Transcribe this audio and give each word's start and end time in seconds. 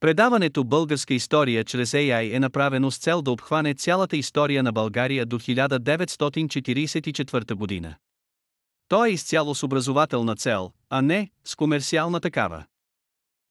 Предаването 0.00 0.64
Българска 0.64 1.14
история 1.14 1.64
чрез 1.64 1.92
AI 1.92 2.36
е 2.36 2.40
направено 2.40 2.90
с 2.90 2.98
цел 2.98 3.22
да 3.22 3.30
обхване 3.30 3.74
цялата 3.74 4.16
история 4.16 4.62
на 4.62 4.72
България 4.72 5.26
до 5.26 5.38
1944 5.38 7.54
година. 7.54 7.94
То 8.88 9.04
е 9.04 9.10
изцяло 9.10 9.54
с 9.54 9.62
образователна 9.62 10.36
цел, 10.36 10.72
а 10.90 11.02
не 11.02 11.30
с 11.44 11.56
комерциална 11.56 12.20
такава. 12.20 12.64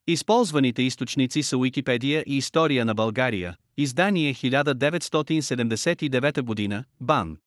Използваните 0.08 0.82
източници 0.82 1.44
са 1.44 1.58
Уикипедия 1.58 2.24
и 2.28 2.38
История 2.38 2.86
на 2.86 2.94
България, 2.94 3.56
издание 3.78 4.34
1979 4.34 6.42
година, 6.42 6.84
БАН. 7.02 7.38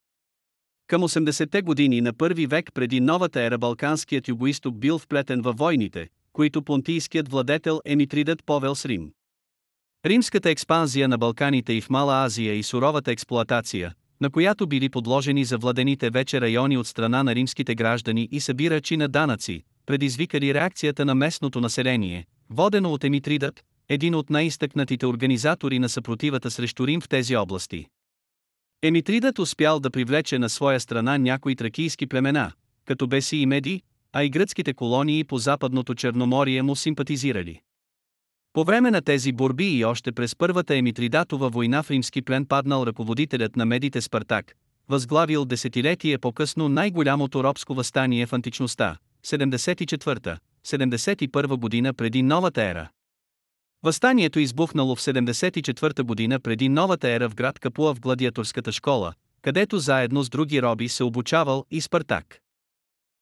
Към 0.87 1.03
80-те 1.03 1.62
години 1.62 2.01
на 2.01 2.12
първи 2.12 2.46
век 2.46 2.71
преди 2.75 3.01
новата 3.01 3.43
ера 3.43 3.59
Балканският 3.59 4.29
югоисток 4.29 4.79
бил 4.79 4.99
вплетен 4.99 5.43
във 5.43 5.57
войните, 5.57 6.09
които 6.39 6.62
понтийският 6.62 7.29
владетел 7.29 7.80
Емитридът 7.84 8.45
повел 8.46 8.75
с 8.75 8.84
Рим. 8.84 9.12
Римската 10.07 10.50
експанзия 10.50 11.09
на 11.09 11.19
Балканите 11.19 11.73
и 11.73 11.80
в 11.80 11.91
Мала 11.91 12.24
Азия 12.24 12.55
и 12.55 12.62
суровата 12.62 13.11
експлоатация, 13.11 13.95
на 14.20 14.30
която 14.30 14.66
били 14.66 14.88
подложени 14.88 15.45
за 15.45 15.59
владените 15.59 16.11
вече 16.11 16.41
райони 16.41 16.77
от 16.77 16.87
страна 16.87 17.23
на 17.23 17.34
римските 17.34 17.74
граждани 17.74 18.28
и 18.33 18.41
събирачи 18.41 18.97
на 18.97 19.09
данъци, 19.09 19.64
предизвикали 19.87 20.55
реакцията 20.55 21.05
на 21.05 21.14
местното 21.14 21.61
население, 21.61 22.27
водено 22.50 22.92
от 22.92 23.05
Емитридът, 23.05 23.64
един 23.89 24.14
от 24.14 24.30
най-изтъкнатите 24.30 25.06
организатори 25.06 25.78
на 25.78 25.89
съпротивата 25.89 26.50
срещу 26.50 26.86
Рим 26.86 27.00
в 27.00 27.09
тези 27.09 27.36
области. 27.36 27.86
Емитридът 28.83 29.39
успял 29.39 29.80
да 29.80 29.91
привлече 29.91 30.39
на 30.39 30.48
своя 30.48 30.80
страна 30.80 31.19
някои 31.19 31.56
тракийски 31.56 32.06
племена, 32.06 32.52
като 32.84 33.06
Беси 33.06 33.36
и 33.36 33.47
Меди, 33.47 33.83
а 34.12 34.25
и 34.25 34.30
гръцките 34.30 34.75
колонии 34.75 35.25
по 35.25 35.39
западното 35.39 35.95
Черноморие 35.95 36.62
му 36.62 36.77
симпатизирали. 36.77 37.61
По 38.53 38.65
време 38.65 38.91
на 38.91 39.03
тези 39.03 39.33
борби 39.33 39.79
и 39.79 39.84
още 39.84 40.12
през 40.12 40.37
първата 40.37 40.77
Емитридатова 40.77 41.48
война 41.48 41.83
в 41.83 41.91
римски 41.91 42.23
плен 42.23 42.47
паднал 42.47 42.87
ръководителят 42.87 43.56
на 43.56 43.67
медите 43.67 44.00
Спартак, 44.00 44.55
възглавил 44.89 45.45
десетилетие 45.45 46.19
по-късно 46.19 46.69
най-голямото 46.69 47.45
робско 47.45 47.75
възстание 47.75 48.27
в 48.27 48.33
античността, 48.33 48.97
74-71 49.27 51.56
година 51.56 51.95
преди 51.95 52.22
новата 52.22 52.62
ера. 52.62 52.89
Възстанието 53.83 54.41
избухнало 54.41 54.97
в 54.97 55.00
74 55.00 56.03
година 56.03 56.41
преди 56.41 56.69
новата 56.69 57.09
ера 57.09 57.28
в 57.28 57.34
град 57.34 57.59
Капуа 57.59 57.95
в 57.95 58.00
гладиаторската 58.00 58.72
школа, 58.72 59.12
където 59.43 59.78
заедно 59.78 60.22
с 60.22 60.28
други 60.28 60.62
роби 60.62 60.89
се 60.89 61.05
обучавал 61.05 61.65
и 61.70 61.81
Спартак. 61.81 62.41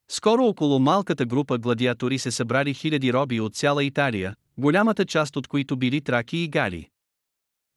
Скоро 0.08 0.44
около 0.44 0.78
малката 0.78 1.26
група 1.26 1.58
гладиатори 1.58 2.18
се 2.18 2.30
събрали 2.30 2.74
хиляди 2.74 3.12
роби 3.12 3.40
от 3.40 3.54
цяла 3.54 3.84
Италия, 3.84 4.36
голямата 4.58 5.04
част 5.04 5.36
от 5.36 5.46
които 5.48 5.76
били 5.76 6.00
траки 6.00 6.38
и 6.38 6.48
гали. 6.48 6.88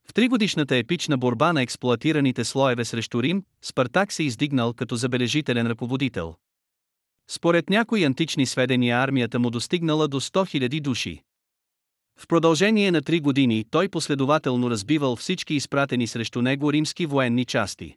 В 0.09 0.13
тригодишната 0.13 0.75
епична 0.75 1.17
борба 1.17 1.53
на 1.53 1.61
експлоатираните 1.61 2.45
слоеве 2.45 2.85
срещу 2.85 3.23
Рим, 3.23 3.43
Спартак 3.61 4.13
се 4.13 4.23
издигнал 4.23 4.73
като 4.73 4.95
забележителен 4.95 5.67
ръководител. 5.67 6.35
Според 7.29 7.69
някои 7.69 8.03
антични 8.03 8.45
сведения 8.45 8.97
армията 8.97 9.39
му 9.39 9.49
достигнала 9.49 10.07
до 10.07 10.21
100 10.21 10.69
000 10.69 10.81
души. 10.81 11.23
В 12.19 12.27
продължение 12.27 12.91
на 12.91 13.01
три 13.01 13.19
години 13.19 13.65
той 13.71 13.89
последователно 13.89 14.69
разбивал 14.69 15.15
всички 15.15 15.53
изпратени 15.53 16.07
срещу 16.07 16.41
него 16.41 16.73
римски 16.73 17.05
военни 17.05 17.45
части. 17.45 17.95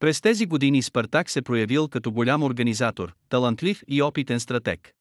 През 0.00 0.20
тези 0.20 0.46
години 0.46 0.82
Спартак 0.82 1.30
се 1.30 1.42
проявил 1.42 1.88
като 1.88 2.12
голям 2.12 2.42
организатор, 2.42 3.14
талантлив 3.28 3.82
и 3.88 4.02
опитен 4.02 4.40
стратег. 4.40 4.92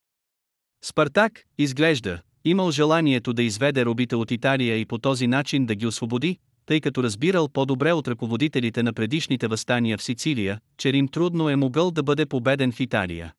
Спартак, 0.84 1.44
изглежда, 1.58 2.22
имал 2.46 2.72
желанието 2.72 3.34
да 3.34 3.44
изведе 3.44 3.86
робите 3.86 4.16
от 4.16 4.32
Италия 4.32 4.78
и 4.78 4.86
по 4.86 4.98
този 4.98 5.28
начин 5.28 5.66
да 5.66 5.76
ги 5.76 5.88
освободи, 5.88 6.38
тъй 6.66 6.82
като 6.82 7.04
разбирал 7.04 7.50
по-добре 7.50 7.92
от 7.92 8.08
ръководителите 8.08 8.84
на 8.84 8.94
предишните 8.94 9.48
възстания 9.48 9.98
в 9.98 10.04
Сицилия, 10.04 10.60
че 10.78 10.94
Рим 10.94 11.08
трудно 11.08 11.50
е 11.50 11.56
могъл 11.56 11.92
да 11.92 12.04
бъде 12.04 12.26
победен 12.26 12.72
в 12.72 12.80
Италия. 12.80 13.34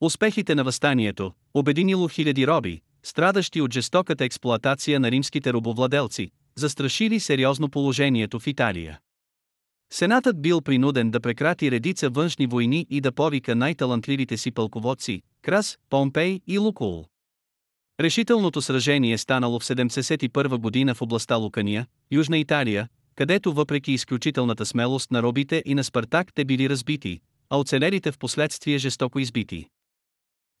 Успехите 0.00 0.54
на 0.54 0.64
възстанието, 0.64 1.32
обединило 1.54 2.08
хиляди 2.08 2.46
роби, 2.46 2.80
страдащи 3.02 3.60
от 3.60 3.72
жестоката 3.72 4.24
експлоатация 4.24 5.00
на 5.00 5.10
римските 5.10 5.52
робовладелци, 5.52 6.30
застрашили 6.56 7.20
сериозно 7.20 7.68
положението 7.68 8.40
в 8.40 8.46
Италия. 8.46 8.98
Сенатът 9.94 10.42
бил 10.42 10.60
принуден 10.60 11.10
да 11.10 11.20
прекрати 11.20 11.70
редица 11.70 12.10
външни 12.10 12.46
войни 12.46 12.86
и 12.90 13.00
да 13.00 13.12
повика 13.12 13.54
най-талантливите 13.54 14.36
си 14.36 14.50
пълководци– 14.50 15.22
Крас, 15.42 15.78
Помпей 15.90 16.40
и 16.46 16.58
Лукул. 16.58 17.04
Решителното 18.00 18.62
сражение 18.62 19.18
станало 19.18 19.60
в 19.60 19.64
71 19.64 20.56
година 20.58 20.94
в 20.94 21.02
областта 21.02 21.36
Лукания, 21.36 21.86
Южна 22.10 22.38
Италия, 22.38 22.88
където 23.14 23.52
въпреки 23.52 23.92
изключителната 23.92 24.66
смелост 24.66 25.10
на 25.10 25.22
робите 25.22 25.62
и 25.66 25.74
на 25.74 25.84
Спартак 25.84 26.34
те 26.34 26.44
били 26.44 26.68
разбити, 26.68 27.20
а 27.50 27.58
оцелелите 27.58 28.12
в 28.12 28.18
последствие 28.18 28.78
жестоко 28.78 29.18
избити. 29.18 29.66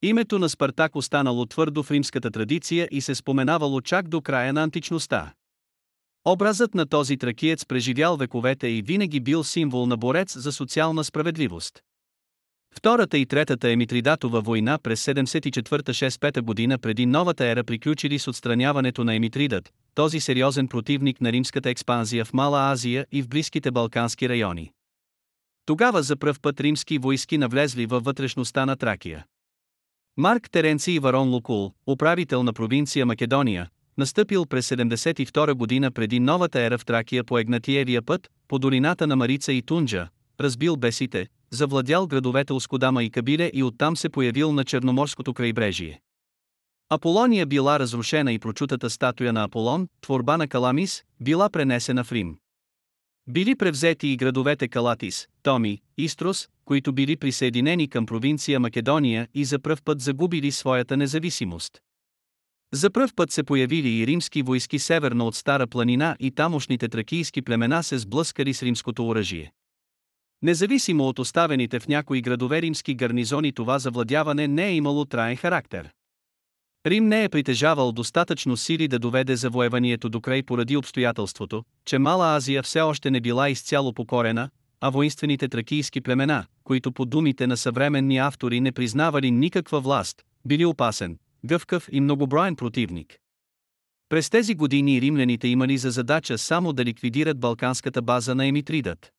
Името 0.02 0.38
на 0.38 0.48
Спартак 0.48 0.96
останало 0.96 1.46
твърдо 1.46 1.82
в 1.82 1.90
римската 1.90 2.30
традиция 2.30 2.88
и 2.90 3.00
се 3.00 3.14
споменавало 3.14 3.80
чак 3.80 4.08
до 4.08 4.20
края 4.20 4.52
на 4.52 4.62
античността. 4.62 5.32
Образът 6.26 6.74
на 6.74 6.86
този 6.86 7.16
тракиец 7.16 7.66
преживял 7.66 8.16
вековете 8.16 8.68
и 8.68 8.82
винаги 8.82 9.20
бил 9.20 9.44
символ 9.44 9.86
на 9.86 9.96
борец 9.96 10.38
за 10.38 10.52
социална 10.52 11.04
справедливост. 11.04 11.82
Втората 12.76 13.18
и 13.18 13.26
третата 13.26 13.70
Емитридатова 13.70 14.40
война 14.40 14.78
през 14.78 15.06
74-65 15.06 16.40
година 16.40 16.78
преди 16.78 17.06
новата 17.06 17.46
ера 17.46 17.64
приключили 17.64 18.18
с 18.18 18.28
отстраняването 18.28 19.04
на 19.04 19.14
Емитридът, 19.14 19.72
този 19.94 20.20
сериозен 20.20 20.68
противник 20.68 21.20
на 21.20 21.32
римската 21.32 21.70
експанзия 21.70 22.24
в 22.24 22.32
Мала 22.32 22.72
Азия 22.72 23.06
и 23.12 23.22
в 23.22 23.28
близките 23.28 23.70
Балкански 23.70 24.28
райони. 24.28 24.70
Тогава 25.66 26.02
за 26.02 26.16
пръв 26.16 26.40
път 26.40 26.60
римски 26.60 26.98
войски 26.98 27.38
навлезли 27.38 27.86
във 27.86 28.04
вътрешността 28.04 28.66
на 28.66 28.76
Тракия. 28.76 29.24
Марк 30.16 30.50
Теренци 30.50 30.92
и 30.92 30.98
Варон 30.98 31.28
Лукул, 31.30 31.72
управител 31.86 32.42
на 32.42 32.52
провинция 32.52 33.06
Македония, 33.06 33.68
настъпил 33.98 34.46
през 34.46 34.68
72 34.68 35.52
година 35.52 35.90
преди 35.90 36.20
новата 36.20 36.60
ера 36.60 36.78
в 36.78 36.84
Тракия 36.84 37.24
по 37.24 37.38
Егнатиевия 37.38 38.02
път, 38.02 38.30
по 38.48 38.58
долината 38.58 39.06
на 39.06 39.16
Марица 39.16 39.52
и 39.52 39.62
Тунджа, 39.62 40.08
разбил 40.40 40.76
бесите, 40.76 41.26
завладял 41.50 42.06
градовете 42.06 42.52
Оскодама 42.52 43.04
и 43.04 43.10
Кабиле 43.10 43.50
и 43.54 43.62
оттам 43.62 43.96
се 43.96 44.08
появил 44.08 44.52
на 44.52 44.64
Черноморското 44.64 45.34
крайбрежие. 45.34 46.00
Аполония 46.88 47.46
била 47.46 47.78
разрушена 47.78 48.32
и 48.32 48.38
прочутата 48.38 48.90
статуя 48.90 49.32
на 49.32 49.44
Аполон, 49.44 49.88
творба 50.00 50.36
на 50.36 50.48
Каламис, 50.48 51.04
била 51.20 51.50
пренесена 51.50 52.04
в 52.04 52.12
Рим. 52.12 52.36
Били 53.26 53.54
превзети 53.54 54.08
и 54.08 54.16
градовете 54.16 54.68
Калатис, 54.68 55.28
Томи, 55.42 55.82
Истрос, 55.98 56.48
които 56.64 56.92
били 56.92 57.16
присъединени 57.16 57.88
към 57.88 58.06
провинция 58.06 58.60
Македония 58.60 59.28
и 59.34 59.44
за 59.44 59.58
пръв 59.58 59.82
път 59.82 60.00
загубили 60.00 60.50
своята 60.50 60.96
независимост. 60.96 61.80
За 62.74 62.90
пръв 62.90 63.14
път 63.14 63.32
се 63.32 63.42
появили 63.42 63.88
и 63.88 64.06
римски 64.06 64.42
войски 64.42 64.78
северно 64.78 65.26
от 65.26 65.34
Стара 65.34 65.66
планина 65.66 66.16
и 66.20 66.30
тамошните 66.30 66.88
тракийски 66.88 67.42
племена 67.42 67.82
се 67.82 67.98
сблъскали 67.98 68.54
с 68.54 68.62
римското 68.62 69.08
оръжие. 69.08 69.52
Независимо 70.42 71.04
от 71.04 71.18
оставените 71.18 71.80
в 71.80 71.88
някои 71.88 72.22
градове 72.22 72.62
римски 72.62 72.94
гарнизони 72.94 73.52
това 73.52 73.78
завладяване 73.78 74.48
не 74.48 74.66
е 74.66 74.74
имало 74.74 75.04
траен 75.04 75.36
характер. 75.36 75.90
Рим 76.86 77.08
не 77.08 77.24
е 77.24 77.28
притежавал 77.28 77.92
достатъчно 77.92 78.56
сили 78.56 78.88
да 78.88 78.98
доведе 78.98 79.36
завоеванието 79.36 80.08
до 80.08 80.20
край 80.20 80.42
поради 80.42 80.76
обстоятелството, 80.76 81.64
че 81.84 81.98
Мала 81.98 82.36
Азия 82.36 82.62
все 82.62 82.80
още 82.80 83.10
не 83.10 83.20
била 83.20 83.48
изцяло 83.48 83.92
покорена, 83.92 84.50
а 84.80 84.90
воинствените 84.90 85.48
тракийски 85.48 86.00
племена, 86.00 86.44
които 86.64 86.92
по 86.92 87.04
думите 87.04 87.46
на 87.46 87.56
съвременни 87.56 88.18
автори 88.18 88.60
не 88.60 88.72
признавали 88.72 89.30
никаква 89.30 89.80
власт, 89.80 90.22
били 90.44 90.64
опасен, 90.64 91.18
гъвкав 91.44 91.88
и 91.92 92.00
многоброен 92.00 92.56
противник. 92.56 93.18
През 94.08 94.30
тези 94.30 94.54
години 94.54 95.00
римляните 95.00 95.48
имали 95.48 95.78
за 95.78 95.90
задача 95.90 96.38
само 96.38 96.72
да 96.72 96.84
ликвидират 96.84 97.40
балканската 97.40 98.02
база 98.02 98.34
на 98.34 98.46
Емитридът. 98.46 99.12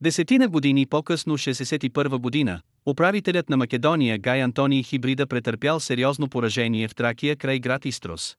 Десетина 0.00 0.48
години 0.48 0.86
по-късно 0.86 1.38
61 1.38 2.18
година, 2.18 2.60
управителят 2.86 3.48
на 3.48 3.56
Македония 3.56 4.18
Гай 4.18 4.42
Антоний 4.42 4.82
Хибрида 4.82 5.26
претърпял 5.26 5.80
сериозно 5.80 6.28
поражение 6.28 6.88
в 6.88 6.94
Тракия 6.94 7.36
край 7.36 7.58
град 7.58 7.84
Истрос. 7.84 8.36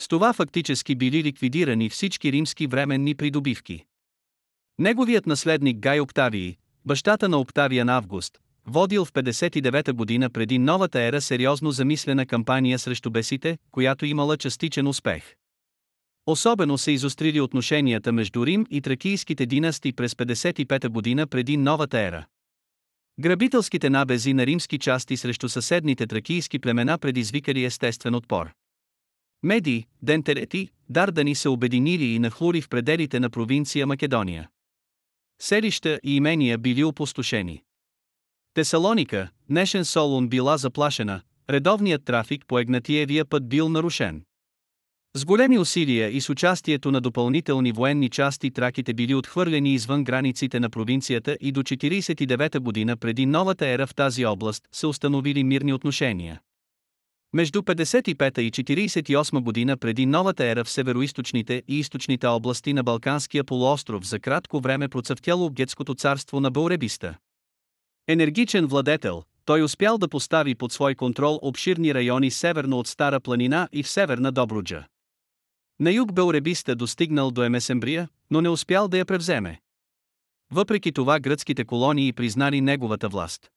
С 0.00 0.08
това 0.08 0.32
фактически 0.32 0.94
били 0.94 1.22
ликвидирани 1.22 1.90
всички 1.90 2.32
римски 2.32 2.66
временни 2.66 3.14
придобивки. 3.14 3.84
Неговият 4.78 5.26
наследник 5.26 5.78
Гай 5.78 6.00
Октавий, 6.00 6.56
бащата 6.84 7.28
на 7.28 7.38
Октавиан 7.38 7.88
Август, 7.88 8.38
водил 8.66 9.04
в 9.04 9.12
59 9.12 9.92
година 9.92 10.30
преди 10.30 10.58
новата 10.58 11.00
ера 11.00 11.20
сериозно 11.20 11.70
замислена 11.70 12.26
кампания 12.26 12.78
срещу 12.78 13.10
бесите, 13.10 13.58
която 13.70 14.06
имала 14.06 14.36
частичен 14.36 14.86
успех. 14.86 15.34
Особено 16.26 16.78
се 16.78 16.92
изострили 16.92 17.40
отношенията 17.40 18.12
между 18.12 18.46
Рим 18.46 18.66
и 18.70 18.80
тракийските 18.80 19.46
династи 19.46 19.92
през 19.92 20.14
55 20.14 20.88
година 20.88 21.26
преди 21.26 21.56
новата 21.56 21.98
ера. 21.98 22.26
Грабителските 23.20 23.90
набези 23.90 24.34
на 24.34 24.46
римски 24.46 24.78
части 24.78 25.16
срещу 25.16 25.48
съседните 25.48 26.06
тракийски 26.06 26.58
племена 26.58 26.98
предизвикали 26.98 27.64
естествен 27.64 28.14
отпор. 28.14 28.50
Меди, 29.42 29.84
Дентерети, 30.02 30.68
Дардани 30.88 31.34
се 31.34 31.48
обединили 31.48 32.04
и 32.04 32.18
нахлури 32.18 32.60
в 32.60 32.68
пределите 32.68 33.20
на 33.20 33.30
провинция 33.30 33.86
Македония. 33.86 34.48
Селища 35.40 36.00
и 36.04 36.16
имения 36.16 36.58
били 36.58 36.84
опустошени. 36.84 37.62
Тесалоника, 38.54 39.28
днешен 39.50 39.84
Солун 39.84 40.28
била 40.28 40.56
заплашена, 40.56 41.20
редовният 41.50 42.04
трафик 42.04 42.44
по 42.48 42.58
Егнатиевия 42.58 43.24
път 43.24 43.48
бил 43.48 43.68
нарушен. 43.68 44.22
С 45.16 45.24
големи 45.24 45.58
усилия 45.58 46.10
и 46.10 46.20
с 46.20 46.30
участието 46.30 46.90
на 46.90 47.00
допълнителни 47.00 47.72
военни 47.72 48.10
части 48.10 48.50
траките 48.50 48.94
били 48.94 49.14
отхвърлени 49.14 49.74
извън 49.74 50.04
границите 50.04 50.60
на 50.60 50.70
провинцията 50.70 51.36
и 51.40 51.52
до 51.52 51.62
49 51.62 52.58
година 52.58 52.96
преди 52.96 53.26
новата 53.26 53.68
ера 53.68 53.86
в 53.86 53.94
тази 53.94 54.26
област 54.26 54.68
се 54.72 54.86
установили 54.86 55.44
мирни 55.44 55.72
отношения. 55.72 56.40
Между 57.32 57.62
55 57.62 58.38
и 58.38 58.50
48 58.50 59.40
година 59.40 59.76
преди 59.76 60.06
новата 60.06 60.44
ера 60.44 60.64
в 60.64 60.70
североисточните 60.70 61.62
и 61.68 61.78
източните 61.78 62.26
области 62.26 62.72
на 62.72 62.82
Балканския 62.82 63.44
полуостров 63.44 64.06
за 64.06 64.20
кратко 64.20 64.60
време 64.60 64.88
процъфтяло 64.88 65.50
гетското 65.50 65.94
царство 65.94 66.40
на 66.40 66.50
Бауребиста. 66.50 67.16
Енергичен 68.08 68.66
владетел, 68.66 69.24
той 69.44 69.62
успял 69.62 69.98
да 69.98 70.08
постави 70.08 70.54
под 70.54 70.72
свой 70.72 70.94
контрол 70.94 71.38
обширни 71.42 71.94
райони 71.94 72.30
северно 72.30 72.78
от 72.78 72.86
Стара 72.86 73.20
планина 73.20 73.68
и 73.72 73.82
в 73.82 73.88
северна 73.88 74.32
Добруджа. 74.32 74.86
На 75.80 75.90
юг 75.90 76.12
Белребиста 76.12 76.76
достигнал 76.76 77.30
до 77.30 77.42
Емесембрия, 77.42 78.08
но 78.30 78.40
не 78.40 78.48
успял 78.48 78.88
да 78.88 78.98
я 78.98 79.04
превземе. 79.04 79.60
Въпреки 80.50 80.92
това 80.92 81.20
гръцките 81.20 81.64
колонии 81.64 82.12
признали 82.12 82.60
неговата 82.60 83.08
власт. 83.08 83.50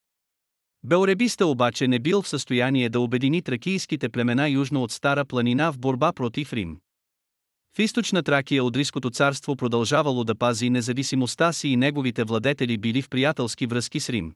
Белребиста 0.84 1.46
обаче 1.46 1.88
не 1.88 2.00
бил 2.00 2.22
в 2.22 2.28
състояние 2.28 2.90
да 2.90 3.00
обедини 3.00 3.42
тракийските 3.42 4.10
племена 4.10 4.50
южно 4.50 4.84
от 4.84 4.92
Стара 4.92 5.26
планина 5.26 5.72
в 5.72 5.80
борба 5.80 6.14
против 6.14 6.54
Рим. 6.54 6.80
В 7.78 7.80
източна 7.80 8.24
Тракия 8.24 8.64
Одриското 8.64 9.10
царство 9.10 9.56
продължавало 9.56 10.24
да 10.24 10.36
пази 10.36 10.70
независимостта 10.70 11.54
си 11.54 11.68
и 11.68 11.78
неговите 11.78 12.24
владетели 12.24 12.78
били 12.78 13.02
в 13.02 13.10
приятелски 13.10 13.68
връзки 13.68 14.00
с 14.00 14.10
Рим. 14.10 14.34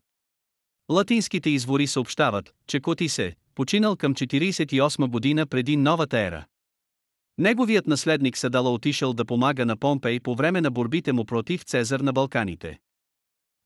Латинските 0.91 1.49
извори 1.49 1.87
съобщават, 1.87 2.53
че 2.67 2.79
Котисе, 2.79 3.35
починал 3.55 3.95
към 3.95 4.15
48 4.15 5.07
година 5.07 5.47
преди 5.47 5.77
новата 5.77 6.19
ера. 6.19 6.45
Неговият 7.37 7.87
наследник 7.87 8.37
Седала 8.37 8.73
отишъл 8.73 9.13
да 9.13 9.25
помага 9.25 9.65
на 9.65 9.77
Помпей 9.77 10.19
по 10.19 10.35
време 10.35 10.61
на 10.61 10.71
борбите 10.71 11.13
му 11.13 11.25
против 11.25 11.63
Цезар 11.63 11.99
на 11.99 12.13
Балканите. 12.13 12.79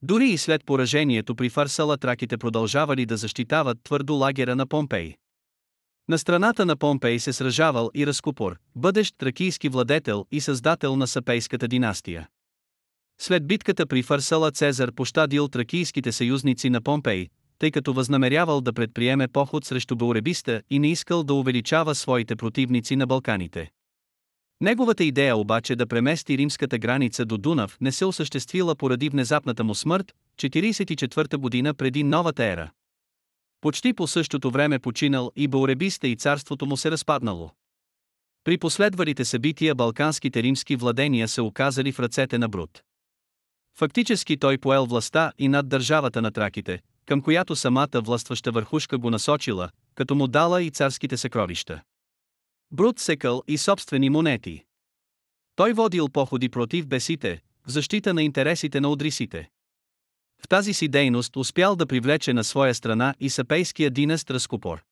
Дори 0.01 0.29
и 0.29 0.37
след 0.37 0.65
поражението 0.65 1.35
при 1.35 1.49
Фарсала 1.49 1.97
траките 1.97 2.37
продължавали 2.37 3.05
да 3.05 3.17
защитават 3.17 3.77
твърдо 3.83 4.13
лагера 4.13 4.55
на 4.55 4.67
Помпей. 4.67 5.15
На 6.09 6.17
страната 6.17 6.65
на 6.65 6.75
Помпей 6.75 7.19
се 7.19 7.33
сражавал 7.33 7.89
и 7.93 8.07
Разкупор, 8.07 8.57
бъдещ 8.75 9.15
тракийски 9.17 9.69
владетел 9.69 10.25
и 10.31 10.41
създател 10.41 10.95
на 10.95 11.07
Сапейската 11.07 11.67
династия. 11.67 12.27
След 13.21 13.47
битката 13.47 13.85
при 13.85 14.03
Фарсала 14.03 14.51
Цезар 14.51 14.91
пощадил 14.91 15.47
тракийските 15.47 16.11
съюзници 16.11 16.69
на 16.69 16.81
Помпей, 16.81 17.27
тъй 17.59 17.71
като 17.71 17.93
възнамерявал 17.93 18.61
да 18.61 18.73
предприеме 18.73 19.27
поход 19.27 19.65
срещу 19.65 19.95
Бауребиста 19.95 20.61
и 20.69 20.79
не 20.79 20.91
искал 20.91 21.23
да 21.23 21.33
увеличава 21.33 21.95
своите 21.95 22.35
противници 22.35 22.95
на 22.95 23.07
Балканите. 23.07 23.71
Неговата 24.61 25.03
идея 25.03 25.37
обаче 25.37 25.75
да 25.75 25.87
премести 25.87 26.37
римската 26.37 26.77
граница 26.77 27.25
до 27.25 27.37
Дунав 27.37 27.77
не 27.81 27.91
се 27.91 28.05
осъществила 28.05 28.75
поради 28.75 29.09
внезапната 29.09 29.63
му 29.63 29.75
смърт, 29.75 30.13
44 30.37 31.37
година 31.37 31.73
преди 31.73 32.03
новата 32.03 32.43
ера. 32.43 32.71
Почти 33.65 33.93
по 33.93 34.07
същото 34.07 34.51
време 34.51 34.79
починал 34.79 35.31
и 35.35 35.47
Бауребиста 35.47 36.07
и 36.07 36.15
царството 36.15 36.65
му 36.65 36.77
се 36.77 36.91
разпаднало. 36.91 37.51
При 38.43 38.57
последвалите 38.57 39.25
събития 39.25 39.75
балканските 39.75 40.43
римски 40.43 40.75
владения 40.75 41.27
се 41.27 41.41
оказали 41.41 41.91
в 41.91 41.99
ръцете 41.99 42.37
на 42.37 42.49
Брут. 42.49 42.83
Фактически 43.77 44.37
той 44.37 44.57
поел 44.57 44.85
властта 44.85 45.31
и 45.37 45.47
над 45.47 45.69
държавата 45.69 46.21
на 46.21 46.31
траките, 46.31 46.81
към 47.05 47.21
която 47.21 47.55
самата 47.55 48.01
властваща 48.01 48.51
върхушка 48.51 48.97
го 48.97 49.09
насочила, 49.09 49.69
като 49.95 50.15
му 50.15 50.27
дала 50.27 50.63
и 50.63 50.71
царските 50.71 51.17
съкровища. 51.17 51.81
Брут 52.71 52.99
секъл 52.99 53.43
и 53.47 53.57
собствени 53.57 54.09
монети. 54.09 54.63
Той 55.55 55.73
водил 55.73 56.09
походи 56.09 56.49
против 56.49 56.87
бесите, 56.87 57.41
в 57.67 57.71
защита 57.71 58.13
на 58.13 58.23
интересите 58.23 58.81
на 58.81 58.89
одрисите. 58.89 59.49
В 60.43 60.47
тази 60.47 60.73
си 60.73 60.87
дейност 60.87 61.35
успял 61.35 61.75
да 61.75 61.85
привлече 61.85 62.33
на 62.33 62.43
своя 62.43 62.75
страна 62.75 63.13
и 63.19 63.29
сапейския 63.29 63.91
династ 63.91 64.31
Раскопор. 64.31 64.83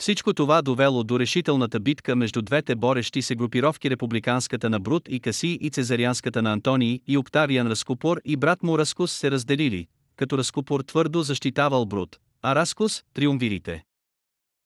Всичко 0.00 0.34
това 0.34 0.62
довело 0.62 1.04
до 1.04 1.18
решителната 1.18 1.80
битка 1.80 2.16
между 2.16 2.42
двете 2.42 2.74
борещи 2.74 3.22
се 3.22 3.34
групировки 3.34 3.90
републиканската 3.90 4.70
на 4.70 4.80
Брут 4.80 5.08
и 5.08 5.20
Каси 5.20 5.58
и 5.60 5.70
цезарианската 5.70 6.42
на 6.42 6.52
Антоний 6.52 7.00
и 7.06 7.18
Октавиан 7.18 7.66
Раскопор 7.66 8.20
и 8.24 8.36
брат 8.36 8.62
му 8.62 8.78
Раскус 8.78 9.12
се 9.12 9.30
разделили, 9.30 9.86
като 10.16 10.38
Раскопор 10.38 10.80
твърдо 10.80 11.22
защитавал 11.22 11.86
Брут, 11.86 12.20
а 12.42 12.54
Раскус– 12.54 13.04
триумвирите. 13.14 13.84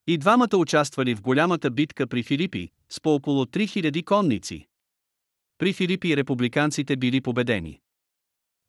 И 0.06 0.18
двамата 0.18 0.56
участвали 0.56 1.14
в 1.14 1.22
голямата 1.22 1.70
битка 1.70 2.06
при 2.06 2.22
Филипи, 2.22 2.68
с 2.88 3.00
по 3.00 3.14
около 3.14 3.44
3000 3.44 4.04
конници. 4.04 4.66
При 5.58 5.72
Филипи 5.72 6.16
републиканците 6.16 6.96
били 6.96 7.20
победени. 7.20 7.80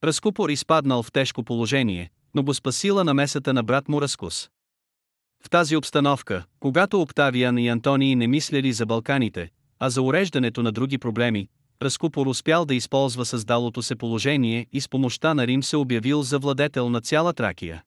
Раскупор 0.06 0.50
изпаднал 0.50 1.04
в 1.04 1.12
тежко 1.12 1.44
положение, 1.44 2.10
но 2.36 2.44
го 2.44 2.54
спасила 2.54 3.04
намесата 3.04 3.54
на 3.54 3.64
брат 3.64 3.90
му 3.90 4.02
Раскус. 4.02 4.50
В 5.44 5.50
тази 5.50 5.76
обстановка, 5.76 6.44
когато 6.60 7.02
Октавиан 7.02 7.58
и 7.58 7.68
Антоний 7.68 8.16
не 8.16 8.28
мислели 8.28 8.74
за 8.74 8.86
Балканите, 8.86 9.50
а 9.80 9.90
за 9.90 10.02
уреждането 10.02 10.64
на 10.64 10.72
други 10.72 10.98
проблеми, 10.98 11.48
Раскупор 11.82 12.28
успял 12.28 12.66
да 12.66 12.76
използва 12.76 13.26
създалото 13.26 13.82
се 13.82 13.96
положение 13.96 14.68
и 14.72 14.82
с 14.82 14.90
помощта 14.90 15.34
на 15.34 15.48
Рим 15.48 15.64
се 15.64 15.78
обявил 15.78 16.22
за 16.22 16.40
владетел 16.40 16.90
на 16.90 17.02
цяла 17.02 17.34
Тракия. 17.34 17.84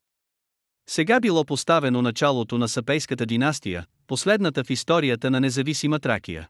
Сега 0.88 1.20
било 1.20 1.44
поставено 1.44 2.02
началото 2.02 2.58
на 2.58 2.68
Сапейската 2.68 3.26
династия, 3.26 3.86
последната 4.06 4.64
в 4.64 4.70
историята 4.70 5.30
на 5.30 5.40
независима 5.40 5.98
Тракия. 5.98 6.48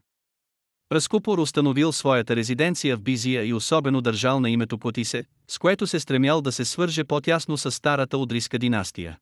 Раскупор 0.91 1.37
установил 1.37 1.91
своята 1.91 2.35
резиденция 2.35 2.97
в 2.97 3.01
Бизия 3.01 3.45
и 3.45 3.53
особено 3.53 4.01
държал 4.01 4.39
на 4.39 4.49
името 4.49 4.77
Котисе, 4.77 5.23
с 5.47 5.57
което 5.57 5.87
се 5.87 5.99
стремял 5.99 6.41
да 6.41 6.51
се 6.51 6.65
свърже 6.65 7.03
по-тясно 7.03 7.57
с 7.57 7.71
старата 7.71 8.17
Одриска 8.17 8.59
династия. 8.59 9.17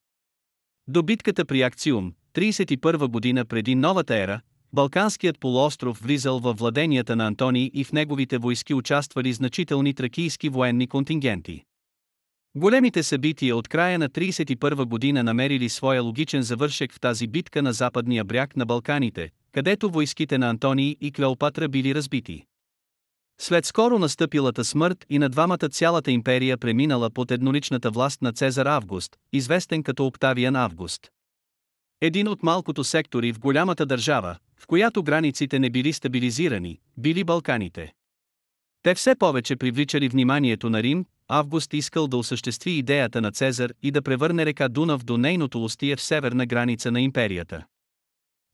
До 0.87 1.03
битката 1.03 1.45
при 1.45 1.61
Акциум, 1.61 2.13
31 2.35 3.07
година 3.07 3.45
преди 3.45 3.75
новата 3.75 4.15
ера, 4.15 4.41
Балканският 4.73 5.39
полуостров 5.39 5.99
влизал 5.99 6.39
във 6.39 6.57
владенията 6.57 7.15
на 7.15 7.27
Антоний 7.27 7.71
и 7.73 7.83
в 7.83 7.91
неговите 7.91 8.37
войски 8.37 8.73
участвали 8.73 9.33
значителни 9.33 9.93
тракийски 9.93 10.49
военни 10.49 10.87
контингенти. 10.87 11.63
Големите 12.55 13.03
събития 13.03 13.55
от 13.55 13.67
края 13.67 13.99
на 13.99 14.09
31 14.09 14.85
година 14.85 15.23
намерили 15.23 15.69
своя 15.69 16.03
логичен 16.03 16.41
завършек 16.41 16.93
в 16.93 16.99
тази 16.99 17.27
битка 17.27 17.61
на 17.61 17.73
западния 17.73 18.23
бряг 18.23 18.55
на 18.55 18.65
Балканите, 18.65 19.29
където 19.57 19.89
войските 19.89 20.37
на 20.37 20.49
Антоний 20.49 20.95
и 21.01 21.11
Клеопатра 21.11 21.67
били 21.67 21.95
разбити. 21.95 22.45
След 23.41 23.65
скоро 23.65 23.99
настъпилата 23.99 24.65
смърт 24.65 25.05
и 25.09 25.19
на 25.19 25.29
двамата 25.29 25.69
цялата 25.71 26.11
империя 26.11 26.57
преминала 26.57 27.09
под 27.09 27.31
едноличната 27.31 27.91
власт 27.91 28.21
на 28.21 28.33
Цезар 28.33 28.65
Август, 28.65 29.17
известен 29.33 29.83
като 29.83 30.05
Октавиан 30.05 30.55
Август. 30.55 31.11
Един 32.01 32.27
от 32.27 32.43
малкото 32.43 32.83
сектори 32.83 33.31
в 33.33 33.39
голямата 33.39 33.85
държава, 33.85 34.37
в 34.59 34.67
която 34.67 35.03
границите 35.03 35.59
не 35.59 35.69
били 35.69 35.93
стабилизирани, 35.93 36.79
били 36.97 37.23
Балканите. 37.23 37.93
Те 38.83 38.95
все 38.95 39.15
повече 39.15 39.55
привличали 39.55 40.09
вниманието 40.09 40.69
на 40.69 40.83
Рим, 40.83 41.05
Август 41.27 41.73
искал 41.73 42.07
да 42.07 42.17
осъществи 42.17 42.71
идеята 42.71 43.21
на 43.21 43.31
Цезар 43.31 43.73
и 43.83 43.91
да 43.91 44.01
превърне 44.01 44.45
река 44.45 44.69
Дунав 44.69 45.03
до 45.03 45.17
нейното 45.17 45.63
устие 45.63 45.95
в 45.95 46.01
северна 46.01 46.45
граница 46.45 46.91
на 46.91 47.01
империята. 47.01 47.65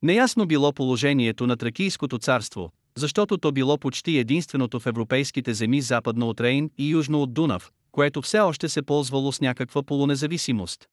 Неясно 0.03 0.45
било 0.45 0.73
положението 0.73 1.47
на 1.47 1.57
Тракийското 1.57 2.17
царство, 2.17 2.71
защото 2.95 3.37
то 3.37 3.51
било 3.51 3.77
почти 3.77 4.17
единственото 4.17 4.79
в 4.79 4.85
европейските 4.85 5.53
земи 5.53 5.81
западно 5.81 6.29
от 6.29 6.41
Рейн 6.41 6.69
и 6.77 6.89
южно 6.89 7.21
от 7.21 7.33
Дунав, 7.33 7.71
което 7.91 8.21
все 8.21 8.39
още 8.39 8.69
се 8.69 8.81
ползвало 8.81 9.31
с 9.31 9.41
някаква 9.41 9.83
полунезависимост. 9.83 10.87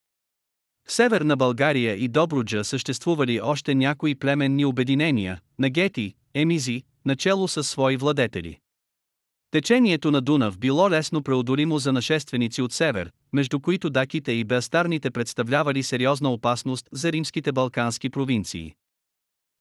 В 0.89 0.93
северна 0.93 1.37
България 1.37 1.95
и 1.97 2.09
Добруджа 2.09 2.65
съществували 2.65 3.41
още 3.41 3.75
някои 3.75 4.15
племенни 4.15 4.65
обединения, 4.65 5.41
нагети, 5.59 6.15
емизи, 6.35 6.83
начало 7.05 7.49
с 7.49 7.65
свои 7.65 7.97
владетели. 7.97 8.59
Течението 9.51 10.11
на 10.11 10.21
Дунав 10.21 10.59
било 10.59 10.91
лесно 10.91 11.23
преодолимо 11.23 11.79
за 11.79 11.93
нашественици 11.93 12.63
от 12.63 12.73
север, 12.73 13.11
между 13.33 13.61
които 13.61 13.91
даките 13.91 14.33
и 14.33 14.45
бастарните 14.45 15.11
представлявали 15.11 15.83
сериозна 15.83 16.33
опасност 16.33 16.89
за 16.93 17.13
римските 17.13 17.53
балкански 17.53 18.11
провинции. 18.11 18.75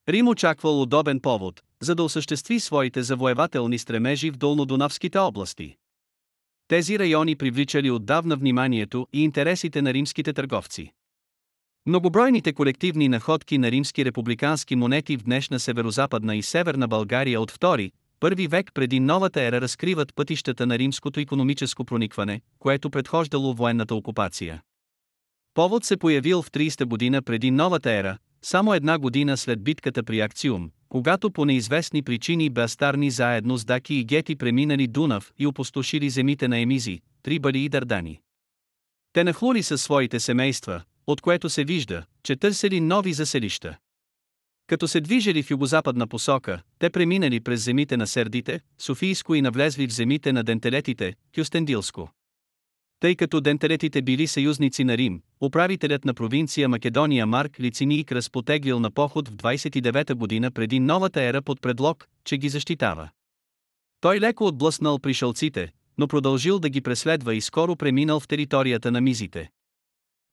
Рим 0.10 0.28
очаквал 0.28 0.82
удобен 0.82 1.20
повод, 1.20 1.62
за 1.82 1.96
да 1.96 2.04
осъществи 2.04 2.60
своите 2.60 3.04
завоевателни 3.04 3.78
стремежи 3.78 4.32
в 4.32 4.38
долнодунавските 4.38 5.18
области. 5.18 5.76
Тези 6.68 7.00
райони 7.00 7.36
привличали 7.36 7.92
отдавна 7.92 8.36
вниманието 8.36 9.08
и 9.14 9.24
интересите 9.24 9.82
на 9.82 9.94
римските 9.94 10.34
търговци. 10.34 10.92
Многобройните 11.86 12.54
колективни 12.54 13.08
находки 13.08 13.58
на 13.58 13.72
римски 13.72 14.06
републикански 14.06 14.76
монети 14.76 15.18
в 15.18 15.24
днешна 15.24 15.60
северозападна 15.60 16.36
и 16.36 16.42
северна 16.42 16.88
България 16.88 17.42
от 17.42 17.52
2, 17.52 17.92
първи 18.20 18.48
век 18.48 18.72
преди 18.74 19.00
новата 19.00 19.42
ера 19.42 19.62
разкриват 19.62 20.16
пътищата 20.16 20.66
на 20.66 20.78
римското 20.80 21.20
економическо 21.20 21.86
проникване, 21.86 22.42
което 22.60 22.90
предхождало 22.90 23.54
военната 23.54 23.96
окупация. 23.96 24.62
Повод 25.54 25.86
се 25.86 25.98
появил 25.98 26.42
в 26.42 26.52
30 26.52 26.86
година 26.86 27.22
преди 27.22 27.52
новата 27.52 27.92
ера, 27.92 28.18
само 28.42 28.74
една 28.74 28.98
година 28.98 29.38
след 29.38 29.64
битката 29.64 30.04
при 30.04 30.20
Акциум, 30.20 30.72
когато 30.90 31.32
по 31.32 31.46
неизвестни 31.46 32.04
причини 32.04 32.50
бастарни 32.50 33.12
заедно 33.12 33.58
с 33.58 33.66
Даки 33.66 33.96
и 33.96 34.06
Гети 34.06 34.36
преминали 34.36 34.88
Дунав 34.88 35.34
и 35.40 35.48
опустошили 35.48 36.10
земите 36.10 36.48
на 36.48 36.60
Емизи, 36.60 37.00
Трибали 37.24 37.60
и 37.60 37.70
Дардани. 37.70 38.20
Те 39.14 39.24
нахлули 39.24 39.64
със 39.64 39.82
своите 39.82 40.20
семейства, 40.20 40.82
от 41.08 41.22
което 41.22 41.50
се 41.50 41.64
вижда, 41.64 42.06
че 42.24 42.36
търсили 42.36 42.80
нови 42.80 43.14
заселища. 43.14 43.78
Като 44.68 44.88
се 44.88 45.02
движили 45.02 45.44
в 45.44 45.52
югозападна 45.52 46.08
посока, 46.08 46.62
те 46.80 46.90
преминали 46.90 47.40
през 47.40 47.64
земите 47.64 47.98
на 47.98 48.08
Сердите, 48.08 48.60
Софийско 48.78 49.36
и 49.36 49.42
навлезли 49.42 49.88
в 49.88 49.94
земите 49.94 50.34
на 50.34 50.44
Дентелетите, 50.44 51.16
Кюстендилско. 51.36 52.10
Тъй 53.00 53.16
като 53.16 53.42
дентелетите 53.42 54.02
били 54.02 54.28
съюзници 54.28 54.84
на 54.84 54.98
Рим, 54.98 55.22
управителят 55.42 56.06
на 56.06 56.14
провинция 56.14 56.70
Македония 56.70 57.26
Марк 57.26 57.60
Лициник 57.60 58.12
разпотеглил 58.12 58.80
на 58.80 58.92
поход 58.92 59.28
в 59.28 59.36
29-та 59.36 60.16
година 60.16 60.52
преди 60.52 60.80
новата 60.80 61.22
ера 61.22 61.42
под 61.42 61.62
предлог, 61.62 62.08
че 62.26 62.38
ги 62.38 62.50
защитава. 62.50 63.10
Той 64.02 64.20
леко 64.20 64.46
отблъснал 64.46 65.00
пришълците, 65.00 65.72
но 65.98 66.08
продължил 66.08 66.60
да 66.60 66.70
ги 66.70 66.82
преследва 66.82 67.34
и 67.34 67.42
скоро 67.42 67.76
преминал 67.76 68.20
в 68.20 68.28
територията 68.28 68.92
на 68.92 69.02
мизите. 69.02 69.50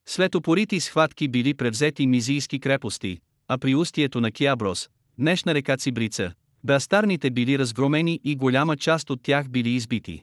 След 0.09 0.35
опорити 0.35 0.81
схватки 0.81 1.29
били 1.29 1.55
превзети 1.55 2.07
мизийски 2.07 2.61
крепости, 2.61 3.19
а 3.49 3.59
при 3.59 3.75
устието 3.75 4.21
на 4.21 4.33
Киаброс, 4.33 4.89
днешна 5.19 5.55
река 5.55 5.77
Цибрица, 5.77 6.33
бастарните 6.65 7.31
били 7.31 7.59
разгромени 7.59 8.21
и 8.25 8.37
голяма 8.37 8.77
част 8.77 9.11
от 9.11 9.23
тях 9.23 9.49
били 9.49 9.71
избити. 9.71 10.23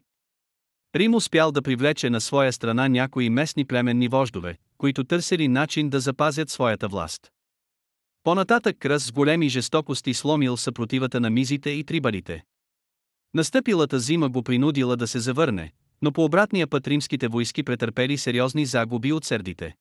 Рим 0.95 1.15
успял 1.15 1.51
да 1.51 1.61
привлече 1.61 2.09
на 2.09 2.21
своя 2.21 2.53
страна 2.53 2.87
някои 2.87 3.29
местни 3.29 3.65
племенни 3.65 4.07
вождове, 4.07 4.57
които 4.77 5.03
търсили 5.03 5.47
начин 5.47 5.89
да 5.89 5.99
запазят 5.99 6.49
своята 6.49 6.87
власт. 6.87 7.31
Понататък 8.23 8.77
кръс 8.79 9.05
с 9.05 9.11
големи 9.11 9.49
жестокости 9.49 10.13
сломил 10.13 10.57
съпротивата 10.57 11.19
на 11.19 11.29
мизите 11.29 11.69
и 11.69 11.83
трибалите. 11.83 12.43
Настъпилата 13.33 13.99
зима 13.99 14.29
го 14.29 14.43
принудила 14.43 14.97
да 14.97 15.07
се 15.07 15.19
завърне, 15.19 15.71
но 16.01 16.11
по 16.11 16.23
обратния 16.23 16.67
път 16.67 16.87
римските 16.87 17.27
войски 17.27 17.63
претърпели 17.63 18.17
сериозни 18.17 18.65
загуби 18.65 19.11
от 19.11 19.25
сърдите. 19.25 19.75